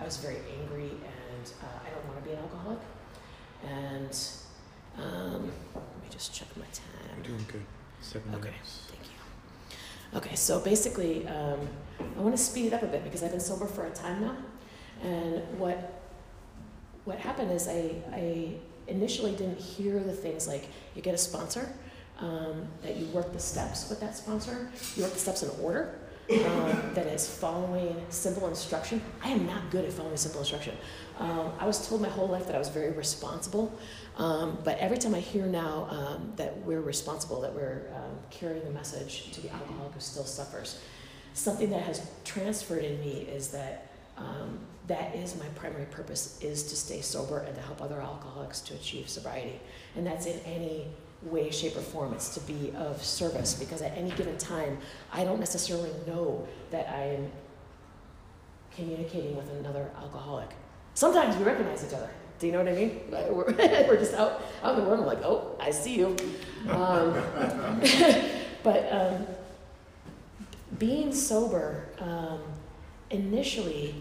I 0.00 0.04
was 0.04 0.16
very 0.18 0.36
angry, 0.60 0.90
and 0.90 1.52
uh, 1.62 1.86
I 1.86 1.90
don't 1.90 2.06
want 2.06 2.18
to 2.22 2.24
be 2.28 2.32
an 2.34 2.38
alcoholic. 2.38 2.78
And 3.66 4.18
um, 4.96 5.50
let 5.74 6.02
me 6.02 6.08
just 6.10 6.34
check 6.34 6.48
my 6.56 6.64
time. 6.66 7.16
You're 7.16 7.24
doing 7.36 7.44
good. 7.50 7.64
Seven 8.00 8.32
Okay. 8.34 8.50
minutes. 8.50 8.82
Thank 8.88 9.02
you. 9.10 10.18
Okay, 10.18 10.36
so 10.36 10.60
basically, 10.60 11.26
um, 11.26 11.68
I 12.00 12.20
want 12.20 12.36
to 12.36 12.42
speed 12.42 12.66
it 12.66 12.72
up 12.72 12.82
a 12.82 12.86
bit 12.86 13.02
because 13.02 13.22
I've 13.24 13.32
been 13.32 13.40
sober 13.40 13.66
for 13.66 13.86
a 13.86 13.90
time 13.90 14.20
now, 14.22 14.36
and 15.02 15.42
what 15.58 15.94
what 17.04 17.18
happened 17.18 17.50
is 17.50 17.66
I, 17.68 17.94
I 18.12 18.52
initially 18.88 19.32
didn't 19.32 19.58
hear 19.58 20.00
the 20.00 20.12
things 20.12 20.48
like 20.48 20.68
you 20.94 21.02
get 21.02 21.14
a 21.14 21.18
sponsor, 21.18 21.72
um, 22.18 22.66
that 22.82 22.96
you 22.96 23.06
work 23.06 23.32
the 23.32 23.38
steps 23.38 23.88
with 23.88 24.00
that 24.00 24.16
sponsor, 24.16 24.70
you 24.96 25.02
work 25.02 25.12
the 25.12 25.18
steps 25.18 25.42
in 25.42 25.50
order, 25.62 25.98
um, 26.30 26.90
that 26.94 27.06
is 27.06 27.28
following 27.28 27.96
simple 28.10 28.48
instruction. 28.48 29.00
I 29.22 29.30
am 29.30 29.46
not 29.46 29.70
good 29.70 29.84
at 29.84 29.92
following 29.92 30.16
simple 30.16 30.40
instruction. 30.40 30.76
Um, 31.18 31.52
I 31.58 31.66
was 31.66 31.88
told 31.88 32.02
my 32.02 32.08
whole 32.08 32.28
life 32.28 32.46
that 32.46 32.54
I 32.54 32.58
was 32.58 32.68
very 32.68 32.90
responsible, 32.90 33.72
um, 34.16 34.58
but 34.62 34.78
every 34.78 34.98
time 34.98 35.14
I 35.14 35.20
hear 35.20 35.46
now 35.46 35.86
um, 35.90 36.32
that 36.36 36.56
we're 36.62 36.82
responsible, 36.82 37.40
that 37.40 37.54
we're 37.54 37.90
um, 37.94 38.18
carrying 38.30 38.64
the 38.64 38.70
message 38.70 39.30
to 39.32 39.40
the 39.40 39.50
alcoholic 39.52 39.94
who 39.94 40.00
still 40.00 40.24
suffers, 40.24 40.80
something 41.32 41.70
that 41.70 41.82
has 41.82 42.06
transferred 42.24 42.84
in 42.84 43.00
me 43.00 43.26
is 43.32 43.48
that 43.48 43.87
um, 44.18 44.58
that 44.86 45.14
is 45.14 45.36
my 45.38 45.46
primary 45.54 45.86
purpose 45.86 46.38
is 46.40 46.62
to 46.64 46.76
stay 46.76 47.00
sober 47.00 47.40
and 47.40 47.54
to 47.54 47.60
help 47.60 47.82
other 47.82 48.00
alcoholics 48.00 48.60
to 48.62 48.74
achieve 48.74 49.08
sobriety, 49.08 49.60
and 49.96 50.06
that's 50.06 50.26
in 50.26 50.38
any 50.40 50.86
way, 51.22 51.50
shape, 51.50 51.76
or 51.76 51.80
form. 51.80 52.12
It's 52.14 52.34
to 52.34 52.40
be 52.40 52.72
of 52.76 53.02
service 53.04 53.54
because 53.54 53.82
at 53.82 53.96
any 53.96 54.10
given 54.10 54.36
time, 54.38 54.78
I 55.12 55.24
don't 55.24 55.40
necessarily 55.40 55.90
know 56.06 56.46
that 56.70 56.88
I 56.88 57.02
am 57.14 57.30
communicating 58.74 59.36
with 59.36 59.50
another 59.50 59.90
alcoholic. 59.96 60.50
Sometimes 60.94 61.36
we 61.36 61.44
recognize 61.44 61.84
each 61.84 61.94
other. 61.94 62.10
Do 62.38 62.46
you 62.46 62.52
know 62.52 62.62
what 62.62 62.68
I 62.68 62.76
mean? 62.76 63.00
We're, 63.10 63.52
we're 63.88 63.96
just 63.96 64.14
out, 64.14 64.42
out 64.62 64.78
in 64.78 64.84
the 64.84 64.88
world. 64.88 65.00
I'm 65.00 65.06
like, 65.06 65.24
oh, 65.24 65.56
I 65.58 65.70
see 65.72 65.98
you. 65.98 66.16
Um, 66.68 67.20
but 68.62 68.92
um, 68.92 69.26
being 70.78 71.12
sober, 71.12 71.88
um, 71.98 72.40
initially, 73.10 73.96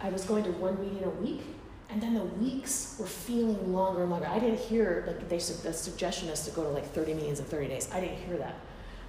I 0.00 0.08
was 0.08 0.24
going 0.24 0.44
to 0.44 0.50
one 0.52 0.80
meeting 0.80 1.04
a 1.04 1.10
week, 1.10 1.42
and 1.90 2.02
then 2.02 2.14
the 2.14 2.24
weeks 2.24 2.96
were 2.98 3.06
feeling 3.06 3.72
longer 3.72 4.02
and 4.02 4.10
longer. 4.10 4.26
I 4.26 4.38
didn't 4.38 4.58
hear 4.58 5.04
like 5.06 5.28
they 5.28 5.38
the 5.38 5.72
suggestion 5.72 6.28
is 6.28 6.44
to 6.46 6.50
go 6.52 6.62
to 6.62 6.70
like 6.70 6.86
30 6.92 7.14
meetings 7.14 7.38
in 7.38 7.44
30 7.44 7.68
days. 7.68 7.90
I 7.92 8.00
didn't 8.00 8.18
hear 8.18 8.38
that. 8.38 8.54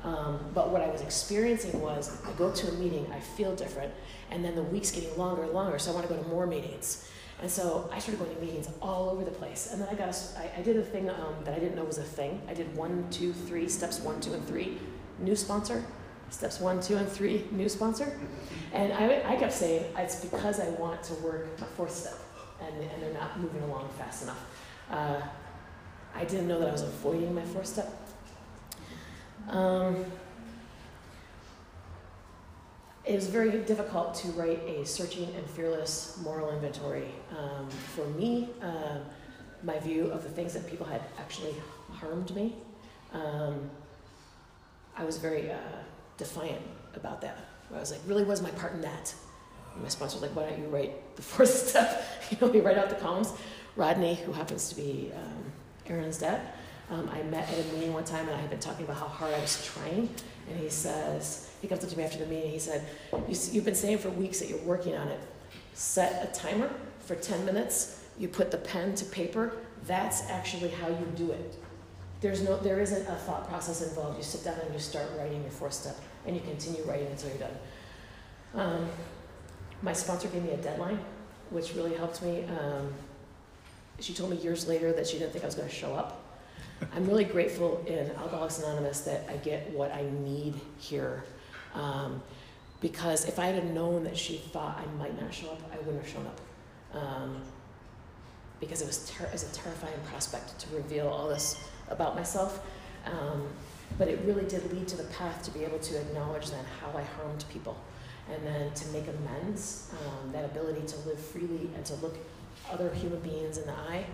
Um, 0.03 0.39
but 0.53 0.71
what 0.71 0.81
I 0.81 0.89
was 0.89 1.01
experiencing 1.01 1.79
was 1.79 2.19
I 2.25 2.31
go 2.33 2.51
to 2.51 2.69
a 2.69 2.73
meeting, 2.73 3.05
I 3.13 3.19
feel 3.19 3.55
different, 3.55 3.93
and 4.31 4.43
then 4.43 4.55
the 4.55 4.63
weeks 4.63 4.91
getting 4.91 5.15
longer 5.15 5.43
and 5.43 5.51
longer, 5.51 5.77
so 5.77 5.91
I 5.91 5.93
want 5.93 6.07
to 6.07 6.13
go 6.13 6.21
to 6.21 6.27
more 6.27 6.47
meetings. 6.47 7.07
And 7.41 7.49
so 7.49 7.89
I 7.91 7.99
started 7.99 8.19
going 8.23 8.35
to 8.35 8.41
meetings 8.41 8.69
all 8.81 9.09
over 9.09 9.23
the 9.23 9.31
place. 9.31 9.69
And 9.71 9.81
then 9.81 9.87
I 9.89 9.95
got 9.95 10.09
a, 10.09 10.39
I, 10.39 10.59
I 10.59 10.61
did 10.61 10.77
a 10.77 10.83
thing 10.83 11.09
um, 11.09 11.35
that 11.43 11.55
I 11.55 11.59
didn't 11.59 11.75
know 11.75 11.83
was 11.83 11.97
a 11.97 12.03
thing. 12.03 12.41
I 12.47 12.53
did 12.53 12.75
one, 12.75 13.07
two, 13.09 13.33
three, 13.33 13.67
steps 13.67 13.99
one, 13.99 14.21
two, 14.21 14.33
and 14.33 14.47
three, 14.47 14.77
new 15.19 15.35
sponsor. 15.35 15.83
Steps 16.31 16.59
one, 16.59 16.81
two, 16.81 16.95
and 16.95 17.07
three, 17.07 17.45
new 17.51 17.69
sponsor. 17.69 18.17
And 18.73 18.91
I, 18.93 19.21
I 19.33 19.35
kept 19.35 19.53
saying, 19.53 19.85
it's 19.97 20.23
because 20.25 20.59
I 20.59 20.69
want 20.69 21.03
to 21.03 21.13
work 21.15 21.59
my 21.59 21.67
fourth 21.67 21.91
step, 21.91 22.17
and, 22.61 22.73
and 22.89 23.03
they're 23.03 23.13
not 23.13 23.39
moving 23.39 23.61
along 23.63 23.89
fast 23.97 24.23
enough. 24.23 24.39
Uh, 24.89 25.21
I 26.15 26.23
didn't 26.25 26.47
know 26.47 26.57
that 26.59 26.69
I 26.69 26.71
was 26.71 26.83
avoiding 26.83 27.35
my 27.35 27.43
fourth 27.43 27.67
step. 27.67 27.91
Um, 29.49 30.05
it 33.03 33.15
was 33.15 33.27
very 33.27 33.51
difficult 33.63 34.15
to 34.15 34.29
write 34.29 34.61
a 34.65 34.85
searching 34.85 35.35
and 35.35 35.45
fearless 35.49 36.17
moral 36.23 36.51
inventory. 36.51 37.11
Um, 37.37 37.69
for 37.69 38.05
me, 38.07 38.49
uh, 38.61 38.99
my 39.63 39.79
view 39.79 40.05
of 40.05 40.23
the 40.23 40.29
things 40.29 40.53
that 40.53 40.65
people 40.65 40.85
had 40.85 41.01
actually 41.19 41.55
harmed 41.91 42.33
me, 42.33 42.55
um, 43.11 43.69
I 44.95 45.03
was 45.03 45.17
very 45.17 45.51
uh, 45.51 45.57
defiant 46.21 46.61
about 46.95 47.19
that. 47.21 47.37
I 47.73 47.79
was 47.79 47.91
like, 47.91 48.01
really, 48.05 48.23
was 48.23 48.43
my 48.43 48.51
part 48.51 48.73
in 48.73 48.81
that? 48.81 49.13
And 49.73 49.81
my 49.81 49.89
sponsor 49.89 50.17
was 50.17 50.21
like, 50.21 50.35
why 50.35 50.47
don't 50.47 50.59
you 50.59 50.67
write 50.67 51.15
the 51.15 51.21
fourth 51.31 51.49
step? 51.49 52.05
you 52.29 52.37
know, 52.39 52.53
you 52.53 52.61
write 52.61 52.77
out 52.77 52.89
the 52.89 52.95
columns. 52.95 53.33
Rodney, 53.75 54.15
who 54.15 54.31
happens 54.31 54.69
to 54.69 54.75
be 54.75 55.11
um, 55.15 55.43
Aaron's 55.87 56.19
dad, 56.19 56.41
um, 56.91 57.09
I 57.11 57.23
met 57.23 57.49
at 57.49 57.57
a 57.57 57.63
meeting 57.73 57.93
one 57.93 58.03
time 58.03 58.27
and 58.27 58.35
I 58.35 58.39
had 58.39 58.49
been 58.49 58.59
talking 58.59 58.85
about 58.85 58.97
how 58.97 59.07
hard 59.07 59.33
I 59.33 59.39
was 59.39 59.65
trying. 59.65 60.09
And 60.49 60.59
he 60.59 60.69
says, 60.69 61.51
he 61.61 61.67
comes 61.67 61.83
up 61.83 61.89
to 61.89 61.97
me 61.97 62.03
after 62.03 62.19
the 62.19 62.25
meeting, 62.25 62.51
he 62.51 62.59
said, 62.59 62.85
you, 63.27 63.35
You've 63.51 63.65
been 63.65 63.75
saying 63.75 63.99
for 63.99 64.09
weeks 64.09 64.39
that 64.39 64.49
you're 64.49 64.59
working 64.59 64.95
on 64.95 65.07
it. 65.07 65.19
Set 65.73 66.29
a 66.29 66.37
timer 66.37 66.69
for 66.99 67.15
10 67.15 67.45
minutes, 67.45 68.03
you 68.19 68.27
put 68.27 68.51
the 68.51 68.57
pen 68.57 68.93
to 68.95 69.05
paper. 69.05 69.53
That's 69.87 70.29
actually 70.29 70.69
how 70.69 70.89
you 70.89 71.07
do 71.15 71.31
it. 71.31 71.55
There's 72.19 72.43
no, 72.43 72.57
there 72.57 72.79
isn't 72.79 73.07
a 73.07 73.15
thought 73.15 73.47
process 73.49 73.81
involved. 73.81 74.17
You 74.17 74.23
sit 74.23 74.43
down 74.43 74.59
and 74.59 74.71
you 74.73 74.79
start 74.79 75.07
writing 75.17 75.41
your 75.41 75.51
fourth 75.51 75.73
step, 75.73 75.95
and 76.25 76.35
you 76.35 76.41
continue 76.41 76.83
writing 76.83 77.07
until 77.07 77.29
you're 77.29 77.39
done. 77.39 77.57
Um, 78.53 78.89
my 79.81 79.93
sponsor 79.93 80.27
gave 80.27 80.43
me 80.43 80.51
a 80.51 80.57
deadline, 80.57 80.99
which 81.49 81.73
really 81.75 81.95
helped 81.95 82.21
me. 82.21 82.43
Um, 82.45 82.93
she 83.99 84.13
told 84.13 84.29
me 84.29 84.37
years 84.37 84.67
later 84.67 84.91
that 84.93 85.07
she 85.07 85.17
didn't 85.17 85.31
think 85.31 85.43
I 85.43 85.47
was 85.47 85.55
going 85.55 85.69
to 85.69 85.73
show 85.73 85.93
up. 85.93 86.23
I'm 86.95 87.05
really 87.07 87.23
grateful 87.23 87.83
in 87.87 88.11
Alcoholics 88.11 88.59
Anonymous 88.59 89.01
that 89.01 89.27
I 89.29 89.37
get 89.37 89.71
what 89.71 89.91
I 89.93 90.05
need 90.23 90.55
here. 90.79 91.23
Um, 91.73 92.21
because 92.81 93.25
if 93.25 93.37
I 93.37 93.47
had 93.47 93.73
known 93.73 94.03
that 94.03 94.17
she 94.17 94.37
thought 94.37 94.79
I 94.79 94.97
might 94.97 95.19
not 95.21 95.33
show 95.33 95.51
up, 95.51 95.61
I 95.71 95.77
wouldn't 95.77 96.03
have 96.03 96.11
shown 96.11 96.25
up. 96.25 96.41
Um, 96.93 97.41
because 98.59 98.81
it 98.81 98.87
was, 98.87 99.11
it 99.19 99.31
was 99.31 99.43
a 99.43 99.53
terrifying 99.53 99.99
prospect 100.05 100.59
to 100.59 100.75
reveal 100.75 101.07
all 101.07 101.27
this 101.27 101.63
about 101.89 102.15
myself. 102.15 102.61
But 103.97 104.07
it 104.07 104.19
really 104.25 104.45
did 104.45 104.71
lead 104.73 104.87
to 104.89 104.97
the 104.97 105.03
path 105.05 105.43
to 105.43 105.51
be 105.51 105.63
able 105.63 105.79
to 105.79 105.99
acknowledge 105.99 106.49
then 106.49 106.65
how 106.79 106.97
I 106.97 107.03
harmed 107.03 107.45
people 107.49 107.77
and 108.33 108.45
then 108.45 108.71
to 108.73 108.87
make 108.89 109.07
amends, 109.07 109.91
um, 110.05 110.31
that 110.31 110.45
ability 110.45 110.85
to 110.87 110.97
live 111.07 111.19
freely 111.19 111.69
and 111.75 111.85
to 111.85 111.95
look 111.95 112.17
other 112.71 112.89
human 112.93 113.19
beings 113.19 113.57
in 113.57 113.65
the 113.65 113.73
eye. 113.73 114.05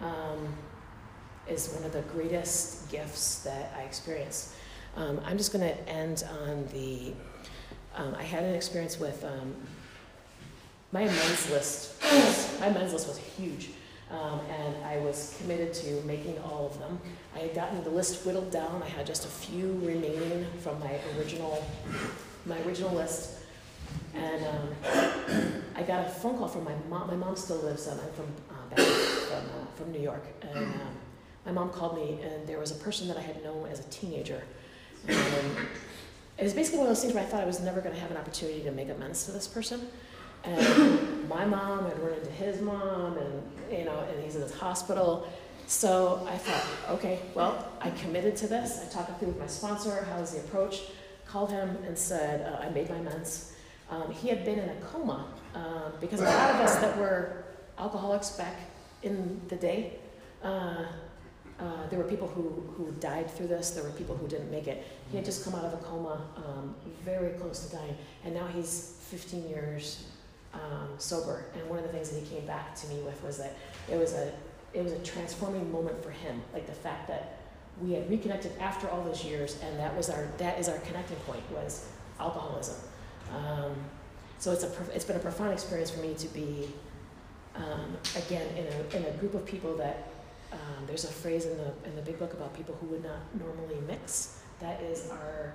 Um, 0.00 0.48
is 1.48 1.70
one 1.70 1.84
of 1.84 1.92
the 1.92 2.02
greatest 2.02 2.88
gifts 2.90 3.40
that 3.40 3.72
I 3.76 3.82
experienced. 3.82 4.54
Um, 4.96 5.20
I'm 5.24 5.36
just 5.36 5.52
going 5.52 5.66
to 5.66 5.88
end 5.88 6.24
on 6.44 6.66
the. 6.72 7.12
Um, 7.96 8.14
I 8.14 8.22
had 8.22 8.44
an 8.44 8.54
experience 8.54 8.98
with 8.98 9.24
um, 9.24 9.54
my 10.92 11.02
amends 11.02 11.50
list. 11.50 11.94
my 12.60 12.66
amends 12.66 12.92
list 12.92 13.08
was 13.08 13.18
huge, 13.18 13.70
um, 14.10 14.40
and 14.50 14.84
I 14.84 14.98
was 14.98 15.36
committed 15.38 15.72
to 15.74 16.02
making 16.02 16.38
all 16.40 16.66
of 16.66 16.78
them. 16.78 16.98
I 17.34 17.38
had 17.40 17.54
gotten 17.54 17.82
the 17.84 17.90
list 17.90 18.24
whittled 18.26 18.50
down. 18.50 18.82
I 18.82 18.88
had 18.88 19.06
just 19.06 19.24
a 19.24 19.28
few 19.28 19.80
remaining 19.82 20.46
from 20.60 20.80
my 20.80 20.98
original, 21.16 21.64
my 22.44 22.60
original 22.62 22.92
list, 22.92 23.38
and 24.14 24.44
um, 24.46 25.62
I 25.76 25.82
got 25.82 26.06
a 26.06 26.10
phone 26.10 26.38
call 26.38 26.48
from 26.48 26.64
my 26.64 26.74
mom. 26.88 27.06
My 27.08 27.16
mom 27.16 27.36
still 27.36 27.58
lives. 27.58 27.86
Um, 27.86 27.98
I'm 28.04 28.12
from 28.12 28.26
uh, 28.50 28.74
back 28.74 28.86
from 28.86 29.38
uh, 29.38 29.66
from 29.76 29.92
New 29.92 30.00
York, 30.00 30.24
and 30.42 30.58
um, 30.58 30.96
my 31.46 31.52
mom 31.52 31.70
called 31.70 31.96
me, 31.96 32.18
and 32.22 32.46
there 32.48 32.58
was 32.58 32.72
a 32.72 32.76
person 32.76 33.06
that 33.08 33.16
I 33.16 33.22
had 33.22 33.42
known 33.44 33.68
as 33.68 33.80
a 33.80 33.84
teenager. 33.84 34.42
And 35.08 35.56
it 36.36 36.44
was 36.44 36.52
basically 36.52 36.78
one 36.78 36.88
of 36.88 36.94
those 36.94 37.02
things 37.02 37.14
where 37.14 37.22
I 37.22 37.26
thought 37.26 37.42
I 37.42 37.46
was 37.46 37.60
never 37.60 37.80
going 37.80 37.94
to 37.94 38.00
have 38.00 38.10
an 38.10 38.16
opportunity 38.16 38.62
to 38.62 38.70
make 38.70 38.88
amends 38.88 39.24
to 39.24 39.32
this 39.32 39.46
person. 39.46 39.88
And 40.44 41.28
my 41.28 41.44
mom 41.44 41.86
had 41.86 41.98
run 42.00 42.14
into 42.14 42.30
his 42.30 42.60
mom, 42.60 43.18
and 43.18 43.42
you 43.70 43.84
know, 43.84 44.00
and 44.10 44.22
he's 44.22 44.34
in 44.34 44.40
this 44.40 44.54
hospital. 44.54 45.28
So 45.66 46.26
I 46.28 46.36
thought, 46.36 46.64
okay, 46.96 47.20
well, 47.34 47.68
I 47.80 47.90
committed 47.90 48.34
to 48.38 48.48
this. 48.48 48.84
I 48.84 48.92
talked 48.92 49.16
through 49.18 49.28
with 49.28 49.38
my 49.38 49.46
sponsor. 49.46 50.04
How 50.10 50.20
was 50.20 50.32
the 50.32 50.40
approach? 50.40 50.82
Called 51.26 51.50
him 51.50 51.78
and 51.86 51.96
said, 51.96 52.52
uh, 52.52 52.64
I 52.64 52.70
made 52.70 52.90
my 52.90 52.96
amends. 52.96 53.52
Um, 53.88 54.10
he 54.10 54.28
had 54.28 54.44
been 54.44 54.58
in 54.58 54.68
a 54.68 54.74
coma 54.80 55.26
um, 55.54 55.92
because 56.00 56.20
a 56.20 56.24
lot 56.24 56.50
of 56.50 56.56
us 56.56 56.74
that 56.76 56.98
were 56.98 57.44
alcoholics 57.78 58.30
back 58.30 58.56
in 59.04 59.40
the 59.46 59.54
day, 59.54 59.98
uh, 60.42 60.86
uh, 61.60 61.86
there 61.88 61.98
were 61.98 62.04
people 62.04 62.26
who, 62.26 62.64
who 62.76 62.90
died 62.98 63.30
through 63.30 63.46
this. 63.46 63.70
There 63.70 63.84
were 63.84 63.90
people 63.90 64.16
who 64.16 64.26
didn't 64.26 64.50
make 64.50 64.66
it. 64.66 64.84
He 65.10 65.16
had 65.16 65.24
just 65.24 65.44
come 65.44 65.54
out 65.54 65.64
of 65.64 65.74
a 65.74 65.84
coma, 65.84 66.22
um, 66.36 66.74
very 67.04 67.30
close 67.38 67.66
to 67.66 67.76
dying, 67.76 67.96
and 68.24 68.34
now 68.34 68.46
he's 68.48 68.96
15 69.10 69.48
years 69.48 70.04
um, 70.54 70.88
sober. 70.98 71.44
And 71.54 71.68
one 71.68 71.78
of 71.78 71.84
the 71.84 71.90
things 71.90 72.10
that 72.10 72.20
he 72.20 72.26
came 72.36 72.46
back 72.46 72.74
to 72.76 72.88
me 72.88 73.00
with 73.00 73.22
was 73.22 73.38
that 73.38 73.56
it 73.90 73.98
was 73.98 74.14
a 74.14 74.32
it 74.72 74.84
was 74.84 74.92
a 74.92 74.98
transforming 75.00 75.70
moment 75.72 76.02
for 76.02 76.10
him, 76.10 76.40
like 76.52 76.66
the 76.66 76.72
fact 76.72 77.08
that 77.08 77.38
we 77.82 77.92
had 77.92 78.08
reconnected 78.08 78.52
after 78.60 78.88
all 78.88 79.02
those 79.02 79.24
years, 79.24 79.58
and 79.64 79.78
that 79.78 79.96
was 79.96 80.10
our 80.10 80.26
that 80.38 80.58
is 80.58 80.68
our 80.68 80.78
connecting 80.78 81.16
point 81.18 81.42
was 81.52 81.86
alcoholism. 82.18 82.76
Um, 83.34 83.74
so 84.38 84.52
it's 84.52 84.64
a 84.64 84.70
it's 84.94 85.04
been 85.04 85.16
a 85.16 85.20
profound 85.20 85.52
experience 85.52 85.90
for 85.90 86.00
me 86.00 86.14
to 86.14 86.28
be 86.28 86.68
um, 87.56 87.96
again 88.16 88.46
in 88.56 88.66
a 88.66 88.96
in 88.96 89.04
a 89.04 89.16
group 89.18 89.34
of 89.34 89.44
people 89.46 89.76
that 89.76 90.08
um, 90.52 90.86
there's 90.86 91.04
a 91.04 91.12
phrase 91.12 91.46
in 91.46 91.56
the 91.56 91.72
in 91.84 91.96
the 91.96 92.02
big 92.02 92.18
book 92.18 92.32
about 92.32 92.54
people 92.54 92.76
who 92.80 92.86
would 92.88 93.04
not 93.04 93.18
normally 93.38 93.80
mix. 93.86 94.40
That 94.60 94.80
is 94.82 95.10
our 95.10 95.54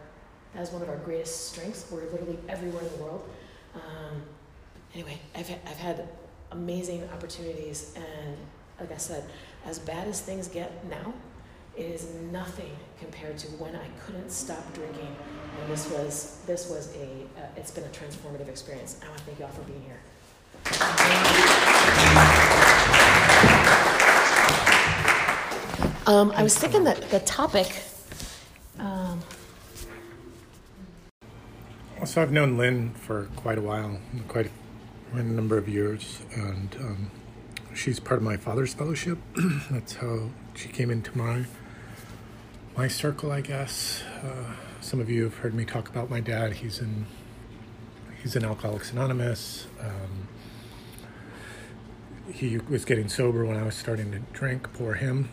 that 0.54 0.62
is 0.62 0.72
one 0.72 0.82
of 0.82 0.90
our 0.90 0.98
greatest 0.98 1.52
strengths. 1.52 1.86
We're 1.92 2.10
literally 2.12 2.40
everywhere 2.48 2.84
in 2.84 2.90
the 2.98 3.04
world. 3.04 3.30
Um, 3.75 4.24
anyway, 4.96 5.20
I've 5.36 5.52
I've 5.68 5.78
had 5.78 6.08
amazing 6.52 7.08
opportunities, 7.14 7.94
and 7.96 8.38
like 8.80 8.92
I 8.92 8.98
said, 8.98 9.30
as 9.66 9.78
bad 9.78 10.08
as 10.08 10.22
things 10.22 10.48
get 10.48 10.86
now, 10.90 11.14
it 11.75 11.84
is 11.84 12.08
nothing 12.32 12.72
compared 13.00 13.38
to 13.40 13.48
when 13.58 13.75
I 13.75 13.88
couldn't 14.06 14.32
stop 14.32 14.74
drinking. 14.74 15.16
And 15.60 15.72
this 15.72 15.90
was 15.92 16.42
this 16.48 16.70
was 16.70 16.96
a 16.96 17.08
uh, 17.40 17.48
it's 17.58 17.72
been 17.72 17.84
a 17.84 17.90
transformative 17.90 18.48
experience. 18.48 19.00
I 19.04 19.08
want 19.10 19.20
to 19.20 19.24
thank 19.25 19.40
you 19.40 19.46
all 19.46 19.52
for 19.52 19.62
being 19.64 19.84
here. 19.84 20.00
Um, 26.08 26.32
I 26.36 26.44
was 26.44 26.58
thinking 26.58 26.84
that 26.86 27.10
the 27.10 27.20
topic. 27.22 27.82
Um, 28.80 29.22
so 32.06 32.22
I've 32.22 32.32
known 32.32 32.58
Lynn 32.58 32.94
for 32.94 33.28
quite 33.36 33.58
a 33.58 33.62
while, 33.62 34.00
quite 34.28 34.46
a, 34.46 34.50
a 35.14 35.24
number 35.24 35.58
of 35.58 35.68
years, 35.70 36.22
and 36.34 36.76
um, 36.80 37.12
she's 37.74 38.00
part 38.00 38.18
of 38.18 38.24
my 38.24 38.38
father's 38.38 38.74
fellowship. 38.74 39.18
That's 39.72 39.96
how 39.96 40.30
she 40.56 40.70
came 40.70 40.90
into 40.92 41.18
my 41.18 41.46
my 42.76 42.88
circle, 42.88 43.32
I 43.32 43.42
guess. 43.42 44.04
Uh, 44.24 44.54
some 44.82 45.00
of 45.00 45.10
you 45.10 45.24
have 45.24 45.36
heard 45.36 45.54
me 45.54 45.66
talk 45.66 45.88
about 45.88 46.10
my 46.10 46.20
dad. 46.20 46.54
He's 46.54 46.80
in 46.80 47.06
he's 48.22 48.36
in 48.36 48.44
Alcoholics 48.44 48.92
Anonymous. 48.92 49.68
Um, 49.80 50.28
he 52.32 52.58
was 52.58 52.86
getting 52.86 53.08
sober 53.08 53.46
when 53.46 53.56
I 53.56 53.64
was 53.64 53.76
starting 53.76 54.12
to 54.12 54.20
drink. 54.34 54.74
Poor 54.74 54.96
him 54.96 55.30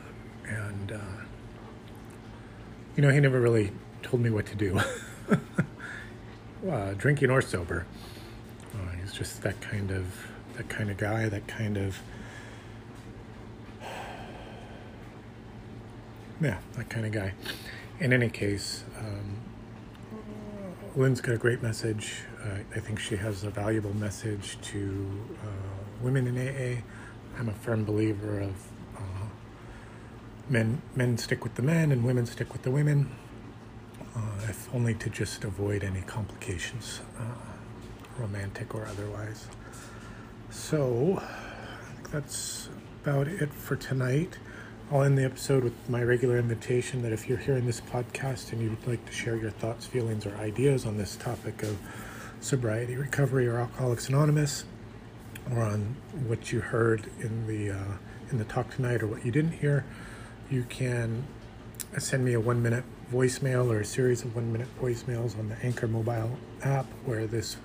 and 0.47 0.93
uh, 0.93 1.23
you 2.97 3.03
know 3.03 3.11
he 3.11 3.21
never 3.21 3.41
really 3.41 3.73
told 4.03 4.23
me 4.23 4.31
what 4.31 4.47
to 4.47 4.55
do 4.55 4.81
uh, 6.71 6.95
drinking 6.95 7.31
or 7.31 7.41
sober 7.41 7.87
uh, 9.13 9.17
just 9.17 9.43
that 9.43 9.61
kind 9.61 9.91
of 9.91 10.07
that 10.57 10.69
kind 10.69 10.91
of 10.91 10.97
guy 10.97 11.29
that 11.29 11.47
kind 11.47 11.77
of 11.77 12.01
yeah 16.41 16.59
that 16.77 16.89
kind 16.89 17.07
of 17.07 17.13
guy. 17.13 17.33
In 18.01 18.13
any 18.13 18.29
case 18.29 18.85
um, 18.99 19.37
lynn's 20.97 21.21
got 21.21 21.35
a 21.35 21.39
great 21.39 21.63
message. 21.63 22.23
Uh, 22.43 22.59
i 22.75 22.81
think 22.81 22.99
she 22.99 23.17
has 23.17 23.45
a 23.45 23.51
valuable 23.51 23.95
message 23.95 24.59
to 24.63 25.09
uh, 25.45 25.83
women 26.03 26.27
in 26.27 26.37
aa 26.37 26.83
i'm 27.39 27.49
a 27.49 27.53
firm 27.53 27.85
believer 27.85 28.41
of 28.41 28.55
men 30.49 30.83
men 30.95 31.17
stick 31.17 31.45
with 31.45 31.55
the 31.55 31.63
men 31.63 31.93
and 31.93 32.05
women 32.05 32.27
stick 32.27 32.53
with 32.53 32.63
the 32.63 32.71
women, 32.71 33.11
uh, 34.15 34.21
if 34.49 34.73
only 34.75 34.95
to 34.95 35.09
just 35.09 35.45
avoid 35.45 35.83
any 35.85 36.03
complications, 36.03 37.01
uh, 37.19 37.23
romantic 38.19 38.75
or 38.75 38.87
otherwise. 38.87 39.47
So, 40.51 41.23
that's 42.11 42.69
about 43.03 43.27
it 43.27 43.53
for 43.53 43.77
tonight. 43.77 44.39
I'll 44.91 45.03
end 45.03 45.17
the 45.17 45.25
episode 45.25 45.65
with 45.65 45.89
my 45.89 46.03
regular 46.03 46.39
invitation 46.39 47.01
that 47.03 47.13
if 47.13 47.27
you're 47.27 47.39
hearing 47.39 47.65
this 47.65 47.81
podcast 47.81 48.53
and 48.53 48.61
you'd 48.61 48.87
like 48.87 49.05
to 49.07 49.13
share 49.13 49.37
your 49.37 49.51
thoughts, 49.51 49.87
feelings, 49.87 50.27
or 50.27 50.37
ideas 50.37 50.85
on 50.85 50.99
this 50.99 51.17
topic 51.17 51.63
of 51.63 51.79
sobriety, 52.41 52.97
recovery, 52.97 53.49
or 53.49 53.59
Alcoholics 53.59 54.11
Anonymous, 54.11 54.65
or 55.51 55.63
on 55.63 55.97
what 56.27 56.53
you 56.53 56.61
heard 56.61 57.11
in 57.21 57.47
the 57.47 57.71
uh, 57.71 57.97
in 58.31 58.39
the 58.39 58.45
talk 58.45 58.75
tonight 58.75 59.03
or 59.03 59.07
what 59.07 59.25
you 59.25 59.33
didn't 59.33 59.53
hear, 59.53 59.85
you 60.51 60.65
can 60.65 61.25
send 61.99 62.25
me 62.25 62.35
a 62.35 62.41
one 62.41 62.63
minute 62.63 62.85
voicemail 63.11 63.71
or 63.71 63.81
a 63.81 63.85
series 63.85 64.23
of 64.23 64.35
one 64.35 64.53
minute 64.53 64.69
voicemails 64.81 65.39
on 65.39 65.49
the 65.49 65.57
Anchor 65.63 65.89
mobile 65.89 66.39
app 66.63 66.87
where 67.05 67.27
this 67.27 67.57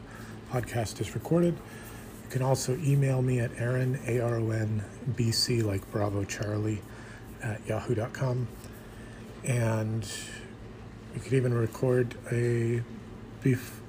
podcast 0.51 0.99
is 1.01 1.13
recorded. 1.13 1.55
You 2.23 2.29
can 2.29 2.41
also 2.41 2.77
email 2.77 3.21
me 3.21 3.39
at 3.39 3.51
Aaron, 3.57 3.99
A 4.07 4.19
R 4.19 4.35
O 4.35 4.51
N 4.51 4.83
B 5.15 5.31
C, 5.31 5.61
like 5.61 5.89
Bravo 5.91 6.23
Charlie, 6.23 6.81
at 7.41 7.65
yahoo.com. 7.67 8.47
And 9.43 10.09
you 11.13 11.21
could 11.21 11.33
even 11.33 11.53
record 11.53 12.15
a 12.31 12.81
brief 13.41 13.79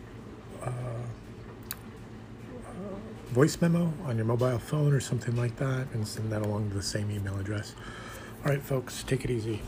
uh, 0.62 0.70
voice 3.28 3.60
memo 3.60 3.92
on 4.04 4.16
your 4.16 4.24
mobile 4.24 4.58
phone 4.58 4.92
or 4.92 5.00
something 5.00 5.36
like 5.36 5.56
that 5.56 5.86
and 5.92 6.06
send 6.06 6.30
that 6.32 6.42
along 6.42 6.70
to 6.70 6.76
the 6.76 6.82
same 6.82 7.10
email 7.10 7.36
address. 7.38 7.74
All 8.44 8.52
right, 8.52 8.62
folks, 8.62 9.02
take 9.02 9.24
it 9.24 9.30
easy. 9.30 9.60